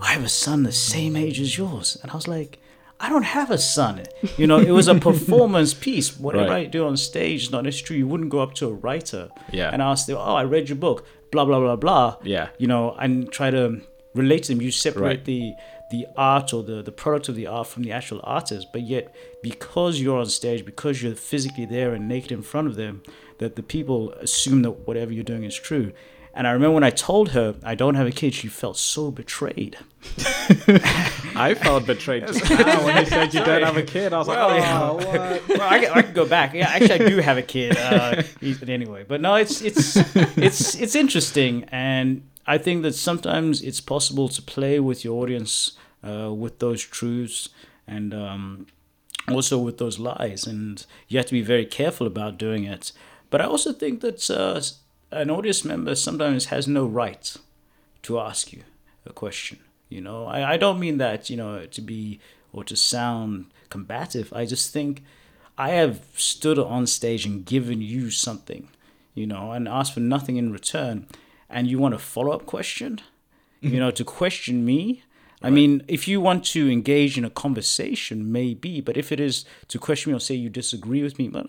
I 0.01 0.07
have 0.13 0.23
a 0.23 0.29
son 0.29 0.63
the 0.63 0.71
same 0.71 1.15
age 1.15 1.39
as 1.39 1.57
yours," 1.57 1.97
and 2.01 2.11
I 2.11 2.15
was 2.15 2.27
like. 2.27 2.59
I 2.97 3.09
don't 3.09 3.23
have 3.23 3.51
a 3.51 3.57
son. 3.57 4.03
You 4.37 4.47
know, 4.47 4.57
it 4.57 4.71
was 4.71 4.87
a 4.87 4.95
performance 5.09 5.73
piece. 5.73 6.17
Whatever 6.17 6.47
Right. 6.51 6.67
I 6.67 6.69
do 6.69 6.87
on 6.87 6.95
stage 6.95 7.43
is 7.43 7.51
not 7.51 7.65
true. 7.69 7.97
You 7.97 8.07
wouldn't 8.07 8.29
go 8.29 8.39
up 8.39 8.53
to 8.53 8.67
a 8.69 8.71
writer 8.73 9.27
Yeah. 9.51 9.69
and 9.73 9.81
ask 9.81 10.05
them, 10.07 10.15
"Oh, 10.17 10.35
I 10.35 10.45
read 10.45 10.69
your 10.69 10.77
book." 10.77 11.05
Blah 11.29 11.43
blah 11.43 11.59
blah 11.59 11.75
blah. 11.75 12.15
Yeah. 12.23 12.47
You 12.57 12.67
know, 12.67 12.95
and 12.97 13.29
try 13.33 13.51
to 13.51 13.81
relate 14.13 14.43
to 14.43 14.53
them. 14.53 14.61
You 14.61 14.71
separate 14.71 15.03
Right. 15.03 15.25
the 15.25 15.53
the 15.91 16.07
art 16.17 16.53
or 16.53 16.63
the 16.63 16.81
the 16.81 16.91
product 16.91 17.29
of 17.29 17.35
the 17.35 17.47
art 17.47 17.67
from 17.67 17.83
the 17.83 17.91
actual 17.91 18.19
artist, 18.23 18.67
but 18.73 18.81
yet 18.81 19.13
because 19.43 19.99
you're 20.01 20.17
on 20.19 20.25
stage, 20.27 20.65
because 20.65 21.01
you're 21.03 21.15
physically 21.15 21.65
there 21.65 21.93
and 21.93 22.07
naked 22.07 22.31
in 22.31 22.41
front 22.41 22.67
of 22.67 22.75
them, 22.75 23.03
that 23.37 23.55
the 23.55 23.63
people 23.63 24.11
assume 24.13 24.61
that 24.63 24.87
whatever 24.87 25.11
you're 25.13 25.23
doing 25.23 25.43
is 25.43 25.55
true. 25.55 25.91
And 26.37 26.47
I 26.47 26.51
remember 26.51 26.73
when 26.73 26.83
I 26.83 26.89
told 26.89 27.29
her 27.29 27.55
I 27.63 27.75
don't 27.75 27.95
have 27.95 28.07
a 28.07 28.11
kid, 28.11 28.33
she 28.33 28.49
felt 28.49 28.75
so 28.77 29.09
betrayed. 29.09 29.77
I 31.37 31.53
felt 31.53 31.85
betrayed 31.85 32.27
just 32.27 32.49
now 32.49 32.83
when 32.85 32.97
you 32.97 33.05
said 33.05 33.33
you 33.33 33.43
don't 33.43 33.63
have 33.63 33.77
a 33.77 33.83
kid. 33.83 34.11
I 34.13 34.17
was 34.17 34.27
Well, 34.27 34.49
like, 34.49 34.61
yeah. 34.61 34.81
oh, 34.89 34.95
what? 34.95 35.07
well, 35.49 35.61
I, 35.61 35.79
can- 35.79 35.91
I 35.93 36.01
can 36.01 36.13
go 36.13 36.25
back. 36.27 36.53
Yeah, 36.53 36.67
actually, 36.69 37.05
I 37.05 37.09
do 37.09 37.17
have 37.19 37.37
a 37.37 37.41
kid. 37.41 37.77
Uh, 37.77 38.23
but 38.59 38.69
anyway, 38.69 39.05
but 39.07 39.21
no, 39.21 39.35
it's 39.35 39.61
it's 39.61 39.95
it's 40.37 40.75
it's 40.75 40.95
interesting, 40.95 41.63
and 41.71 42.23
I 42.47 42.57
think 42.57 42.83
that 42.83 42.95
sometimes 42.95 43.61
it's 43.61 43.81
possible 43.81 44.29
to 44.29 44.41
play 44.41 44.79
with 44.79 45.03
your 45.03 45.21
audience 45.23 45.71
uh, 46.03 46.31
with 46.33 46.59
those 46.59 46.81
truths 46.83 47.49
and 47.87 48.13
um, 48.13 48.67
also 49.31 49.57
with 49.57 49.77
those 49.77 49.99
lies, 49.99 50.45
and 50.45 50.85
you 51.07 51.17
have 51.17 51.25
to 51.27 51.33
be 51.33 51.41
very 51.41 51.65
careful 51.65 52.05
about 52.07 52.37
doing 52.37 52.63
it. 52.63 52.91
But 53.29 53.41
I 53.41 53.45
also 53.45 53.73
think 53.73 54.01
that 54.01 54.29
uh, 54.29 54.61
an 55.11 55.29
audience 55.29 55.65
member 55.65 55.95
sometimes 55.95 56.45
has 56.45 56.67
no 56.67 56.85
right 56.85 57.35
to 58.03 58.19
ask 58.19 58.53
you 58.53 58.63
a 59.05 59.13
question. 59.13 59.59
You 59.89 60.01
know, 60.01 60.25
I, 60.25 60.53
I 60.53 60.57
don't 60.57 60.79
mean 60.79 60.97
that, 60.97 61.29
you 61.29 61.37
know, 61.37 61.65
to 61.65 61.81
be 61.81 62.19
or 62.53 62.63
to 62.63 62.75
sound 62.75 63.45
combative. 63.69 64.31
I 64.33 64.45
just 64.45 64.71
think 64.71 65.03
I 65.57 65.69
have 65.71 66.01
stood 66.15 66.59
on 66.59 66.87
stage 66.87 67.25
and 67.25 67.45
given 67.45 67.81
you 67.81 68.11
something, 68.11 68.69
you 69.13 69.27
know, 69.27 69.51
and 69.51 69.67
asked 69.67 69.93
for 69.93 69.99
nothing 69.99 70.37
in 70.37 70.51
return. 70.51 71.07
And 71.55 71.67
you 71.67 71.79
want 71.79 71.93
a 71.93 71.97
follow 71.97 72.31
up 72.31 72.45
question, 72.45 72.99
you 73.61 73.69
mm-hmm. 73.69 73.79
know, 73.79 73.91
to 73.91 74.03
question 74.03 74.65
me. 74.65 75.03
I 75.41 75.49
mean, 75.51 75.83
if 75.87 76.07
you 76.07 76.19
want 76.19 76.43
to 76.47 76.71
engage 76.71 77.19
in 77.19 77.23
a 77.23 77.29
conversation, 77.29 78.31
maybe, 78.31 78.81
but 78.81 78.97
if 78.97 79.11
it 79.11 79.19
is 79.19 79.45
to 79.67 79.77
question 79.77 80.11
me 80.11 80.17
or 80.17 80.19
say 80.19 80.33
you 80.33 80.49
disagree 80.49 81.03
with 81.03 81.19
me, 81.19 81.27
but 81.27 81.47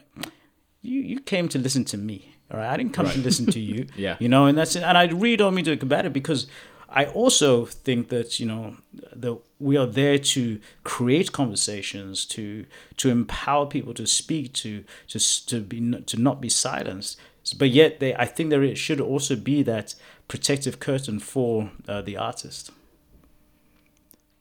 you, 0.83 1.01
you 1.01 1.21
came 1.21 1.49
to 1.49 1.59
listen 1.59 1.85
to 1.87 1.97
me. 1.97 2.37
All 2.51 2.59
right. 2.59 2.71
I 2.73 2.77
didn't 2.77 2.93
come 2.93 3.09
to 3.09 3.19
listen 3.19 3.47
to 3.47 3.61
you. 3.61 3.87
Yeah. 3.97 4.17
You 4.21 4.29
know, 4.29 4.47
and 4.47 4.57
that's 4.57 4.77
it. 4.77 4.83
And 4.83 4.99
I 4.99 5.07
really 5.07 5.37
don't 5.37 5.55
mean 5.55 5.65
to 5.65 5.77
combat 5.77 6.05
it 6.07 6.13
because 6.13 6.47
I 6.89 7.07
also 7.07 7.65
think 7.65 8.09
that 8.11 8.39
you 8.39 8.47
know 8.47 8.77
that 9.15 9.39
we 9.59 9.77
are 9.77 9.87
there 9.87 10.19
to 10.19 10.61
create 10.85 11.33
conversations, 11.33 12.25
to 12.27 12.67
to 12.99 13.11
empower 13.11 13.67
people 13.67 13.95
to 13.95 14.07
speak, 14.07 14.53
to 14.55 14.85
to 15.09 15.47
to 15.47 15.61
be 15.61 15.79
to 16.03 16.17
not 16.17 16.41
be 16.41 16.49
silenced. 16.49 17.19
But 17.55 17.71
yet, 17.71 18.01
they 18.01 18.15
I 18.15 18.27
think 18.27 18.51
there 18.51 18.75
should 18.75 19.01
also 19.01 19.37
be 19.37 19.63
that 19.63 19.95
protective 20.29 20.81
curtain 20.81 21.21
for 21.21 21.71
uh, 21.89 22.03
the 22.03 22.17
artist. 22.17 22.73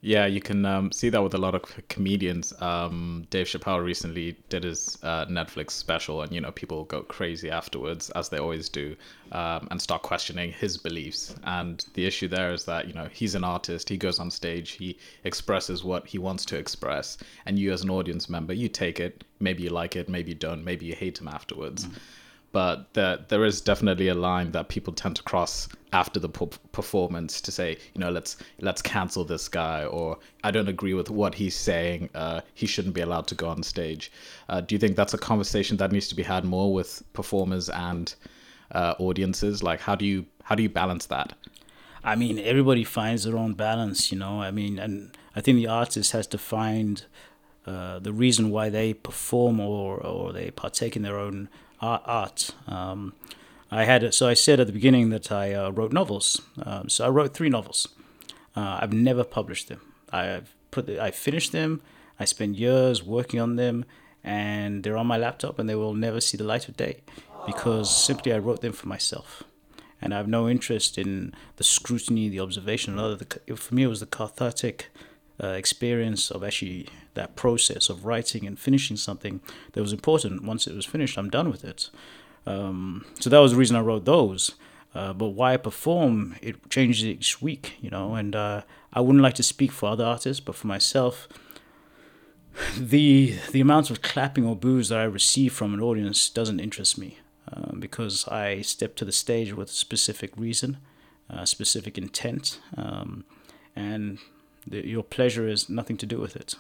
Yeah, 0.01 0.27
you 0.27 0.39
can 0.39 0.67
um, 0.67 0.91
see 0.91 1.09
that 1.09 1.23
with 1.23 1.33
a 1.33 1.39
lot 1.39 1.55
of 1.55 1.63
comedians. 1.89 2.53
Um, 2.61 3.25
Dave 3.31 3.47
Chappelle 3.47 3.83
recently 3.83 4.37
did 4.49 4.63
his 4.63 4.99
uh, 5.01 5.25
Netflix 5.25 5.71
special, 5.71 6.21
and 6.21 6.31
you 6.31 6.39
know 6.39 6.51
people 6.51 6.83
go 6.83 7.01
crazy 7.01 7.49
afterwards, 7.49 8.11
as 8.11 8.29
they 8.29 8.37
always 8.37 8.69
do, 8.69 8.95
um, 9.31 9.67
and 9.71 9.81
start 9.81 10.03
questioning 10.03 10.51
his 10.51 10.77
beliefs. 10.77 11.33
And 11.43 11.83
the 11.95 12.05
issue 12.05 12.27
there 12.27 12.53
is 12.53 12.65
that 12.65 12.87
you 12.87 12.93
know 12.93 13.09
he's 13.11 13.33
an 13.33 13.43
artist. 13.43 13.89
He 13.89 13.97
goes 13.97 14.19
on 14.19 14.29
stage, 14.29 14.73
he 14.73 14.95
expresses 15.23 15.83
what 15.83 16.05
he 16.05 16.19
wants 16.19 16.45
to 16.45 16.55
express, 16.55 17.17
and 17.47 17.57
you 17.57 17.73
as 17.73 17.81
an 17.81 17.89
audience 17.89 18.29
member, 18.29 18.53
you 18.53 18.69
take 18.69 18.99
it. 18.99 19.23
Maybe 19.39 19.63
you 19.63 19.69
like 19.71 19.95
it, 19.95 20.07
maybe 20.07 20.29
you 20.33 20.37
don't, 20.37 20.63
maybe 20.63 20.85
you 20.85 20.93
hate 20.93 21.19
him 21.19 21.27
afterwards. 21.27 21.87
Mm 21.87 21.99
but 22.55 22.93
there, 22.93 23.17
there 23.27 23.43
is 23.43 23.59
definitely 23.59 24.07
a 24.07 24.13
line 24.15 24.51
that 24.51 24.69
people 24.69 24.93
tend 24.93 25.17
to 25.17 25.23
cross 25.23 25.67
after 25.91 26.21
the 26.21 26.29
performance 26.29 27.41
to 27.41 27.51
say, 27.51 27.77
you 27.93 27.99
know, 27.99 28.09
let's 28.09 28.37
let's 28.61 28.81
cancel 28.81 29.25
this 29.25 29.49
guy, 29.49 29.83
or 29.83 30.17
I 30.41 30.51
don't 30.51 30.69
agree 30.69 30.93
with 30.93 31.09
what 31.09 31.35
he's 31.35 31.53
saying. 31.53 32.09
Uh, 32.15 32.39
he 32.53 32.65
shouldn't 32.65 32.95
be 32.95 33.01
allowed 33.01 33.27
to 33.27 33.35
go 33.35 33.49
on 33.49 33.61
stage. 33.61 34.09
Uh, 34.47 34.61
do 34.61 34.73
you 34.73 34.79
think 34.79 34.95
that's 34.95 35.13
a 35.13 35.17
conversation 35.17 35.75
that 35.77 35.91
needs 35.91 36.07
to 36.07 36.15
be 36.15 36.23
had 36.23 36.45
more 36.45 36.73
with 36.73 37.03
performers 37.11 37.67
and 37.67 38.15
uh, 38.71 38.93
audiences? 38.99 39.61
Like, 39.61 39.81
how 39.81 39.95
do 39.95 40.05
you 40.05 40.25
how 40.43 40.55
do 40.55 40.63
you 40.63 40.69
balance 40.69 41.07
that? 41.07 41.33
I 42.05 42.15
mean, 42.15 42.39
everybody 42.39 42.85
finds 42.85 43.25
their 43.25 43.35
own 43.35 43.55
balance, 43.55 44.13
you 44.13 44.17
know. 44.17 44.41
I 44.41 44.51
mean, 44.51 44.79
and 44.79 45.13
I 45.35 45.41
think 45.41 45.57
the 45.57 45.67
artist 45.67 46.13
has 46.13 46.25
to 46.27 46.37
find 46.37 47.03
uh, 47.65 47.99
the 47.99 48.13
reason 48.13 48.51
why 48.51 48.69
they 48.69 48.93
perform 48.93 49.59
or 49.59 49.97
or 49.97 50.31
they 50.33 50.51
partake 50.51 50.95
in 50.95 51.01
their 51.01 51.17
own 51.17 51.49
art. 51.81 52.51
Um, 52.67 53.13
I 53.71 53.83
had 53.85 54.13
so 54.13 54.27
I 54.27 54.33
said 54.33 54.59
at 54.59 54.67
the 54.67 54.73
beginning 54.73 55.09
that 55.09 55.31
I 55.31 55.53
uh, 55.53 55.69
wrote 55.71 55.91
novels. 55.91 56.41
Um, 56.63 56.89
so 56.89 57.05
I 57.05 57.09
wrote 57.09 57.33
three 57.33 57.49
novels. 57.49 57.87
Uh, 58.55 58.79
I've 58.81 58.93
never 58.93 59.23
published 59.23 59.67
them. 59.67 59.81
I've 60.11 60.55
put 60.71 60.85
the, 60.85 61.01
I 61.01 61.11
finished 61.11 61.51
them. 61.51 61.81
I 62.19 62.25
spent 62.25 62.57
years 62.57 63.03
working 63.03 63.39
on 63.41 63.57
them, 63.57 63.83
and 64.23 64.83
they're 64.83 64.97
on 64.97 65.07
my 65.07 65.17
laptop, 65.17 65.59
and 65.59 65.67
they 65.67 65.75
will 65.75 65.93
never 65.93 66.21
see 66.21 66.37
the 66.37 66.45
light 66.45 66.69
of 66.69 66.77
day 66.77 67.01
because 67.45 67.95
simply 67.95 68.31
I 68.31 68.39
wrote 68.39 68.61
them 68.61 68.71
for 68.71 68.87
myself, 68.87 69.43
and 70.01 70.13
I 70.13 70.17
have 70.17 70.27
no 70.27 70.47
interest 70.47 70.97
in 70.97 71.33
the 71.57 71.63
scrutiny, 71.63 72.29
the 72.29 72.39
observation. 72.39 72.97
Other 72.97 73.17
for 73.55 73.75
me, 73.75 73.83
it 73.83 73.87
was 73.87 73.99
the 73.99 74.05
cathartic 74.05 74.89
uh, 75.43 75.47
experience 75.47 76.31
of 76.31 76.43
actually 76.43 76.87
that 77.13 77.35
process 77.35 77.89
of 77.89 78.05
writing 78.05 78.45
and 78.45 78.59
finishing 78.59 78.97
something 78.97 79.41
that 79.73 79.81
was 79.81 79.93
important. 79.93 80.43
Once 80.43 80.67
it 80.67 80.75
was 80.75 80.85
finished, 80.85 81.17
I'm 81.17 81.29
done 81.29 81.49
with 81.49 81.63
it. 81.63 81.89
Um, 82.45 83.05
so 83.19 83.29
that 83.29 83.39
was 83.39 83.51
the 83.51 83.57
reason 83.57 83.75
I 83.75 83.81
wrote 83.81 84.05
those. 84.05 84.55
Uh, 84.93 85.11
but 85.11 85.29
why 85.29 85.53
I 85.53 85.57
perform, 85.57 86.37
it 86.41 86.69
changes 86.69 87.03
each 87.03 87.41
week, 87.41 87.73
you 87.81 87.89
know. 87.89 88.15
And 88.15 88.35
uh, 88.35 88.61
I 88.93 89.01
wouldn't 89.01 89.23
like 89.23 89.33
to 89.35 89.43
speak 89.43 89.71
for 89.71 89.89
other 89.89 90.05
artists, 90.05 90.39
but 90.39 90.55
for 90.55 90.67
myself, 90.67 91.27
the 92.77 93.37
the 93.51 93.59
amount 93.59 93.89
of 93.89 94.01
clapping 94.01 94.45
or 94.45 94.55
boos 94.55 94.89
that 94.89 94.99
I 94.99 95.03
receive 95.03 95.53
from 95.53 95.73
an 95.73 95.81
audience 95.81 96.29
doesn't 96.29 96.61
interest 96.61 96.97
me 96.97 97.19
uh, 97.51 97.75
because 97.77 98.27
I 98.29 98.61
step 98.61 98.95
to 98.95 99.05
the 99.05 99.11
stage 99.11 99.53
with 99.53 99.69
a 99.69 99.73
specific 99.73 100.31
reason, 100.37 100.77
a 101.29 101.45
specific 101.45 101.97
intent, 101.97 102.59
um, 102.77 103.25
and 103.75 104.19
the, 104.67 104.87
your 104.87 105.03
pleasure 105.03 105.47
is 105.47 105.69
nothing 105.69 105.97
to 105.97 106.05
do 106.05 106.19
with 106.19 106.35
it. 106.35 106.55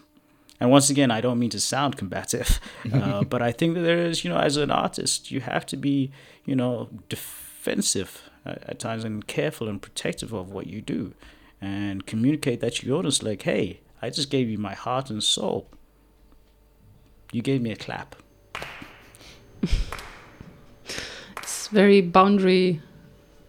And 0.59 0.71
once 0.71 0.89
again, 0.89 1.11
I 1.11 1.19
don't 1.19 1.37
mean 1.37 1.49
to 1.49 1.59
sound 1.59 1.97
combative, 1.97 2.59
uh, 2.93 3.23
but 3.29 3.41
I 3.41 3.51
think 3.51 3.75
that 3.75 3.81
there 3.81 3.99
is, 3.99 4.23
you 4.23 4.29
know, 4.29 4.37
as 4.37 4.57
an 4.57 4.71
artist, 4.71 5.31
you 5.31 5.41
have 5.41 5.65
to 5.67 5.77
be, 5.77 6.11
you 6.45 6.55
know, 6.55 6.89
defensive 7.09 8.29
at, 8.45 8.63
at 8.69 8.79
times 8.79 9.03
and 9.03 9.25
careful 9.27 9.67
and 9.67 9.81
protective 9.81 10.33
of 10.33 10.51
what 10.51 10.67
you 10.67 10.81
do 10.81 11.13
and 11.61 12.05
communicate 12.05 12.59
that 12.59 12.75
to 12.75 12.85
your 12.85 12.99
audience 12.99 13.23
like, 13.23 13.41
hey, 13.41 13.79
I 14.01 14.09
just 14.09 14.29
gave 14.29 14.49
you 14.49 14.57
my 14.57 14.73
heart 14.73 15.09
and 15.09 15.23
soul. 15.23 15.67
You 17.31 17.41
gave 17.41 17.61
me 17.61 17.71
a 17.71 17.75
clap. 17.75 18.15
it's 21.37 21.67
very 21.69 22.01
boundary 22.01 22.81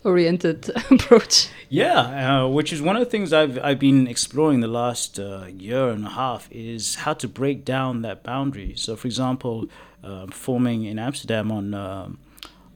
oriented 0.06 0.70
approach. 0.90 1.48
Yeah, 1.68 2.44
uh, 2.44 2.48
which 2.48 2.72
is 2.72 2.80
one 2.80 2.96
of 2.96 3.00
the 3.00 3.10
things 3.10 3.32
I've 3.32 3.58
I've 3.62 3.78
been 3.78 4.06
exploring 4.06 4.60
the 4.60 4.68
last 4.68 5.18
uh, 5.18 5.46
year 5.46 5.88
and 5.88 6.06
a 6.06 6.10
half 6.10 6.48
is 6.50 6.96
how 6.96 7.14
to 7.14 7.28
break 7.28 7.64
down 7.64 8.02
that 8.02 8.22
boundary. 8.22 8.75
So, 8.76 8.94
for 8.96 9.08
example, 9.08 9.66
uh, 10.04 10.26
performing 10.26 10.84
in 10.84 10.98
Amsterdam 10.98 11.50
on 11.50 11.75
um, 11.75 12.18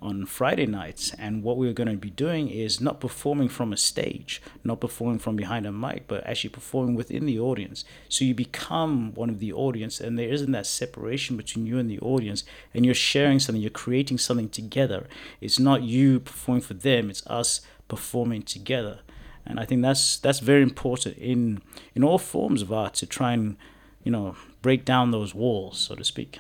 on 0.03 0.25
Friday 0.25 0.67
nights. 0.67 1.13
And 1.19 1.43
what 1.43 1.57
we're 1.57 1.73
going 1.73 1.89
to 1.91 1.97
be 1.97 2.11
doing 2.11 2.49
is 2.49 2.81
not 2.81 3.01
performing 3.01 3.49
from 3.49 3.73
a 3.73 3.77
stage, 3.77 4.41
not 4.65 4.81
performing 4.81 5.19
from 5.19 5.37
behind 5.37 5.67
a 5.67 5.73
mic, 5.73 6.05
but 6.09 6.27
actually 6.27 6.51
performing 6.51 6.95
within 6.95 7.27
the 7.27 7.39
audience. 7.39 7.85
So 8.09 8.25
you 8.25 8.35
become 8.35 9.15
one 9.15 9.31
of 9.31 9.39
the 9.39 9.53
audience, 9.53 10.01
and 10.01 10.19
there 10.19 10.29
isn't 10.29 10.53
that 10.53 10.67
separation 10.67 11.37
between 11.37 11.67
you 11.67 11.79
and 11.79 11.91
the 11.91 12.01
audience, 12.01 12.45
and 12.73 12.85
you're 12.85 12.95
sharing 12.95 13.39
something, 13.39 13.61
you're 13.61 13.71
creating 13.71 14.19
something 14.19 14.49
together. 14.49 15.07
It's 15.41 15.59
not 15.59 15.83
you 15.83 16.21
performing 16.21 16.63
for 16.63 16.75
them, 16.75 17.11
it's 17.11 17.27
us 17.27 17.61
performing 17.89 18.43
together. 18.43 19.01
And 19.47 19.59
I 19.59 19.65
think 19.65 19.83
that's 19.83 20.19
that's 20.19 20.41
very 20.41 20.63
important 20.63 21.17
in 21.17 21.63
in 21.95 22.05
all 22.05 22.19
forms 22.19 22.63
of 22.63 22.73
art 22.73 22.95
to 22.95 23.07
try 23.07 23.33
and 23.33 23.57
you 24.05 24.13
know 24.13 24.37
break 24.63 24.85
down 24.85 25.11
those 25.11 25.35
walls, 25.35 25.79
so 25.79 25.95
to 25.95 26.05
speak. 26.05 26.39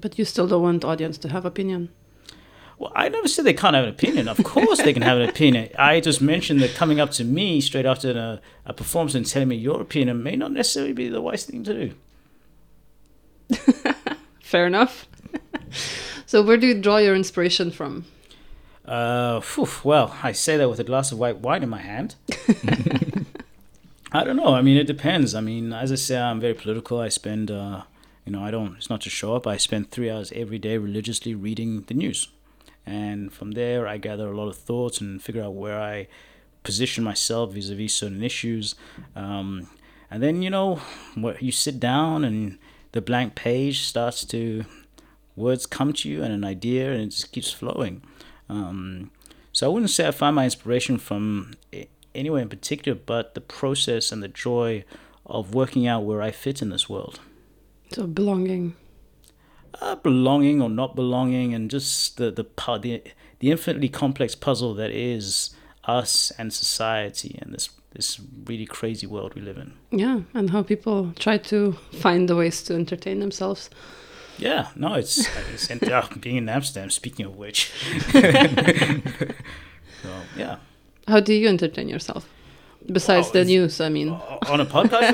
But 0.00 0.18
you 0.18 0.24
still 0.24 0.46
don't 0.46 0.62
want 0.62 0.84
audience 0.84 1.18
to 1.18 1.28
have 1.28 1.44
opinion. 1.44 1.90
Well, 2.78 2.92
I 2.94 3.08
never 3.08 3.26
said 3.26 3.44
they 3.44 3.54
can't 3.54 3.74
have 3.74 3.84
an 3.84 3.90
opinion. 3.90 4.28
Of 4.28 4.42
course, 4.44 4.80
they 4.80 4.92
can 4.92 5.02
have 5.02 5.18
an 5.18 5.28
opinion. 5.28 5.68
I 5.76 5.98
just 5.98 6.20
mentioned 6.20 6.60
that 6.60 6.74
coming 6.74 7.00
up 7.00 7.10
to 7.12 7.24
me 7.24 7.60
straight 7.60 7.86
after 7.86 8.12
a, 8.12 8.40
a 8.66 8.72
performance 8.72 9.16
and 9.16 9.26
telling 9.26 9.48
me 9.48 9.56
your 9.56 9.80
opinion 9.80 10.22
may 10.22 10.36
not 10.36 10.52
necessarily 10.52 10.92
be 10.92 11.08
the 11.08 11.20
wise 11.20 11.44
thing 11.44 11.64
to 11.64 11.94
do. 13.48 13.54
Fair 14.40 14.66
enough. 14.66 15.06
so, 16.26 16.40
where 16.40 16.56
do 16.56 16.68
you 16.68 16.80
draw 16.80 16.98
your 16.98 17.16
inspiration 17.16 17.72
from? 17.72 18.06
Uh, 18.84 19.40
whew, 19.40 19.68
well, 19.82 20.16
I 20.22 20.30
say 20.30 20.56
that 20.56 20.70
with 20.70 20.78
a 20.78 20.84
glass 20.84 21.10
of 21.10 21.18
white 21.18 21.38
wine 21.38 21.64
in 21.64 21.68
my 21.68 21.80
hand. 21.80 22.14
I 24.12 24.24
don't 24.24 24.36
know. 24.36 24.54
I 24.54 24.62
mean, 24.62 24.76
it 24.76 24.86
depends. 24.86 25.34
I 25.34 25.40
mean, 25.40 25.72
as 25.72 25.90
I 25.90 25.96
say, 25.96 26.18
I'm 26.18 26.40
very 26.40 26.54
political. 26.54 27.00
I 27.00 27.08
spend, 27.08 27.50
uh, 27.50 27.82
you 28.24 28.32
know, 28.32 28.42
I 28.42 28.52
don't. 28.52 28.76
It's 28.76 28.88
not 28.88 29.00
to 29.02 29.10
show 29.10 29.34
up. 29.34 29.46
I 29.48 29.56
spend 29.56 29.90
three 29.90 30.08
hours 30.08 30.32
every 30.34 30.58
day 30.58 30.78
religiously 30.78 31.34
reading 31.34 31.82
the 31.88 31.94
news 31.94 32.28
and 32.88 33.30
from 33.30 33.50
there 33.50 33.86
I 33.86 33.98
gather 33.98 34.32
a 34.32 34.36
lot 34.36 34.48
of 34.48 34.56
thoughts 34.56 35.00
and 35.00 35.22
figure 35.22 35.42
out 35.42 35.54
where 35.54 35.78
I 35.78 36.08
position 36.62 37.04
myself 37.04 37.52
vis-a-vis 37.52 37.94
certain 37.94 38.22
issues. 38.22 38.74
Um, 39.14 39.68
and 40.10 40.22
then 40.22 40.40
you 40.40 40.48
know, 40.48 40.80
what 41.14 41.42
you 41.42 41.52
sit 41.52 41.78
down 41.78 42.24
and 42.24 42.58
the 42.92 43.02
blank 43.02 43.34
page 43.34 43.82
starts 43.82 44.24
to 44.26 44.64
words 45.36 45.66
come 45.66 45.92
to 45.92 46.08
you 46.08 46.22
and 46.22 46.32
an 46.32 46.44
idea 46.44 46.90
and 46.92 47.02
it 47.02 47.10
just 47.10 47.30
keeps 47.30 47.52
flowing. 47.52 48.02
Um, 48.48 49.10
so 49.52 49.66
I 49.66 49.68
wouldn't 49.72 49.90
say 49.90 50.08
I 50.08 50.10
find 50.10 50.34
my 50.34 50.44
inspiration 50.44 50.96
from 50.96 51.52
anywhere 52.14 52.40
in 52.40 52.48
particular, 52.48 52.98
but 52.98 53.34
the 53.34 53.42
process 53.42 54.10
and 54.10 54.22
the 54.22 54.28
joy 54.28 54.84
of 55.26 55.54
working 55.54 55.86
out 55.86 56.04
where 56.04 56.22
I 56.22 56.30
fit 56.30 56.62
in 56.62 56.70
this 56.70 56.88
world. 56.88 57.20
So 57.92 58.06
belonging 58.06 58.76
uh, 59.80 59.96
belonging 59.96 60.60
or 60.62 60.68
not 60.68 60.94
belonging, 60.94 61.54
and 61.54 61.70
just 61.70 62.16
the 62.16 62.30
the 62.30 62.44
the 62.78 63.02
the 63.38 63.50
infinitely 63.50 63.88
complex 63.88 64.34
puzzle 64.34 64.74
that 64.74 64.90
is 64.90 65.50
us 65.84 66.30
and 66.38 66.52
society 66.52 67.38
and 67.40 67.54
this 67.54 67.70
this 67.94 68.20
really 68.44 68.66
crazy 68.66 69.06
world 69.06 69.34
we 69.34 69.40
live 69.42 69.56
in. 69.56 69.72
Yeah, 69.90 70.20
and 70.34 70.50
how 70.50 70.62
people 70.62 71.12
try 71.18 71.38
to 71.38 71.72
find 71.92 72.28
the 72.28 72.36
ways 72.36 72.62
to 72.64 72.74
entertain 72.74 73.20
themselves. 73.20 73.70
Yeah, 74.36 74.68
no, 74.76 74.94
it's, 74.94 75.28
it's 75.52 75.70
uh, 75.70 76.06
being 76.20 76.36
in 76.36 76.48
Amsterdam. 76.48 76.90
Speaking 76.90 77.26
of 77.26 77.36
which, 77.36 77.72
so 78.12 78.22
yeah. 80.36 80.56
How 81.08 81.20
do 81.20 81.32
you 81.32 81.48
entertain 81.48 81.88
yourself? 81.88 82.28
Besides 82.90 83.30
the 83.32 83.44
news, 83.44 83.80
I 83.80 83.88
mean. 83.90 84.08
On 84.08 84.60
a 84.60 84.66
podcast, 84.66 85.12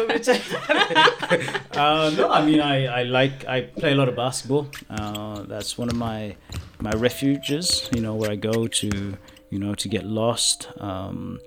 uh, 1.77 2.11
no, 2.17 2.31
I 2.31 2.45
mean, 2.45 2.61
I, 2.61 3.01
I 3.01 3.03
like, 3.03 3.45
I 3.47 3.63
play 3.63 3.93
a 3.93 3.95
lot 3.97 4.09
of 4.09 4.15
basketball. 4.15 4.69
Uh, 4.89 5.43
that's 5.43 5.77
one 5.77 5.89
of 5.89 5.97
my 5.97 6.37
my 6.81 6.93
refuges, 6.93 7.89
you 7.95 8.01
know, 8.01 8.15
where 8.15 8.31
I 8.31 8.37
go 8.37 8.67
to, 8.67 9.17
you 9.51 9.59
know, 9.59 9.75
to 9.75 9.89
get 9.89 10.05
lost. 10.05 10.69
Um, 10.79 11.41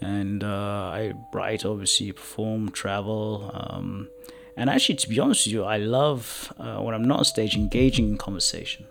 and 0.00 0.42
uh, 0.42 0.46
I 0.46 1.12
write, 1.32 1.64
obviously, 1.64 2.12
perform, 2.12 2.70
travel. 2.70 3.50
Um, 3.52 4.08
and 4.56 4.70
actually, 4.70 4.96
to 4.96 5.08
be 5.08 5.20
honest 5.20 5.46
with 5.46 5.52
you, 5.52 5.64
I 5.64 5.76
love 5.76 6.52
uh, 6.58 6.78
when 6.78 6.94
I'm 6.94 7.04
not 7.04 7.18
on 7.18 7.24
stage 7.24 7.54
engaging 7.54 8.08
in 8.08 8.16
conversation. 8.16 8.86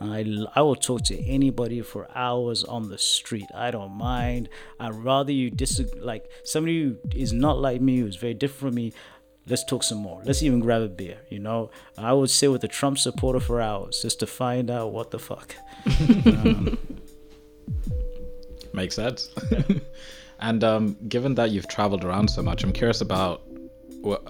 I, 0.00 0.24
I 0.54 0.62
will 0.62 0.76
talk 0.76 1.02
to 1.04 1.20
anybody 1.26 1.80
for 1.82 2.08
hours 2.14 2.64
on 2.64 2.88
the 2.88 2.98
street. 2.98 3.46
I 3.54 3.70
don't 3.70 3.92
mind. 3.92 4.48
I'd 4.78 4.94
rather 4.94 5.32
you 5.32 5.50
dis 5.50 5.80
like 5.96 6.30
somebody 6.44 6.82
who 6.82 6.96
is 7.14 7.32
not 7.32 7.58
like 7.58 7.80
me, 7.80 7.98
who's 7.98 8.16
very 8.16 8.34
different 8.34 8.58
from 8.58 8.74
me. 8.74 8.92
Let's 9.46 9.64
talk 9.64 9.82
some 9.82 9.98
more. 9.98 10.20
Let's 10.24 10.42
even 10.42 10.60
grab 10.60 10.82
a 10.82 10.88
beer. 10.88 11.20
You 11.30 11.38
know, 11.38 11.70
I 11.96 12.12
would 12.12 12.28
sit 12.28 12.52
with 12.52 12.62
a 12.64 12.68
Trump 12.68 12.98
supporter 12.98 13.40
for 13.40 13.60
hours 13.60 14.02
just 14.02 14.20
to 14.20 14.26
find 14.26 14.70
out 14.70 14.92
what 14.92 15.10
the 15.10 15.18
fuck. 15.18 15.54
um, 16.26 16.78
Makes 18.74 18.96
sense. 18.96 19.30
and 20.40 20.62
um, 20.62 20.96
given 21.08 21.34
that 21.36 21.50
you've 21.50 21.66
traveled 21.68 22.04
around 22.04 22.28
so 22.28 22.42
much, 22.42 22.62
I'm 22.62 22.72
curious 22.72 23.00
about 23.00 23.42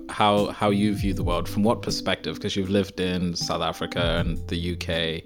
how 0.08 0.46
how 0.46 0.70
you 0.70 0.94
view 0.94 1.14
the 1.14 1.22
world 1.22 1.48
from 1.48 1.62
what 1.62 1.82
perspective? 1.82 2.34
Because 2.36 2.56
you've 2.56 2.70
lived 2.70 3.00
in 3.00 3.34
South 3.36 3.62
Africa 3.62 4.18
and 4.18 4.38
the 4.48 4.72
UK 4.74 5.24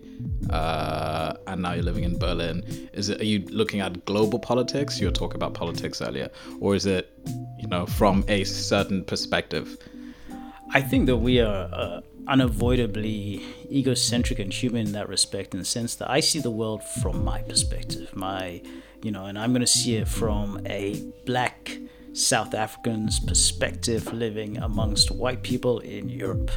uh, 0.50 1.34
and 1.46 1.62
now 1.62 1.72
you're 1.72 1.84
living 1.84 2.04
in 2.04 2.18
Berlin. 2.18 2.62
Is 2.92 3.08
it 3.08 3.20
are 3.20 3.24
you 3.24 3.40
looking 3.50 3.80
at 3.80 4.04
global 4.04 4.38
politics? 4.38 5.00
You 5.00 5.06
were 5.06 5.12
talking 5.12 5.36
about 5.36 5.54
politics 5.54 6.02
earlier. 6.02 6.30
Or 6.60 6.74
is 6.74 6.86
it 6.86 7.10
you 7.58 7.68
know 7.68 7.86
from 7.86 8.24
a 8.28 8.44
certain 8.44 9.04
perspective? 9.04 9.78
I 10.74 10.80
think 10.80 11.06
that 11.06 11.18
we 11.18 11.38
are 11.40 11.68
uh, 11.70 12.00
unavoidably 12.26 13.42
egocentric 13.70 14.38
and 14.38 14.52
human 14.52 14.86
in 14.86 14.92
that 14.92 15.08
respect, 15.08 15.54
in 15.54 15.60
the 15.60 15.66
sense 15.66 15.94
that 15.96 16.10
I 16.10 16.20
see 16.20 16.40
the 16.40 16.50
world 16.50 16.82
from 16.82 17.24
my 17.24 17.42
perspective, 17.42 18.14
my, 18.16 18.62
you 19.02 19.10
know, 19.10 19.26
and 19.26 19.38
I'm 19.38 19.52
going 19.52 19.60
to 19.60 19.66
see 19.66 19.96
it 19.96 20.08
from 20.08 20.64
a 20.66 21.02
black 21.26 21.76
South 22.12 22.54
African's 22.54 23.18
perspective 23.20 24.12
living 24.12 24.58
amongst 24.58 25.10
white 25.10 25.42
people 25.42 25.78
in 25.80 26.08
Europe. 26.08 26.50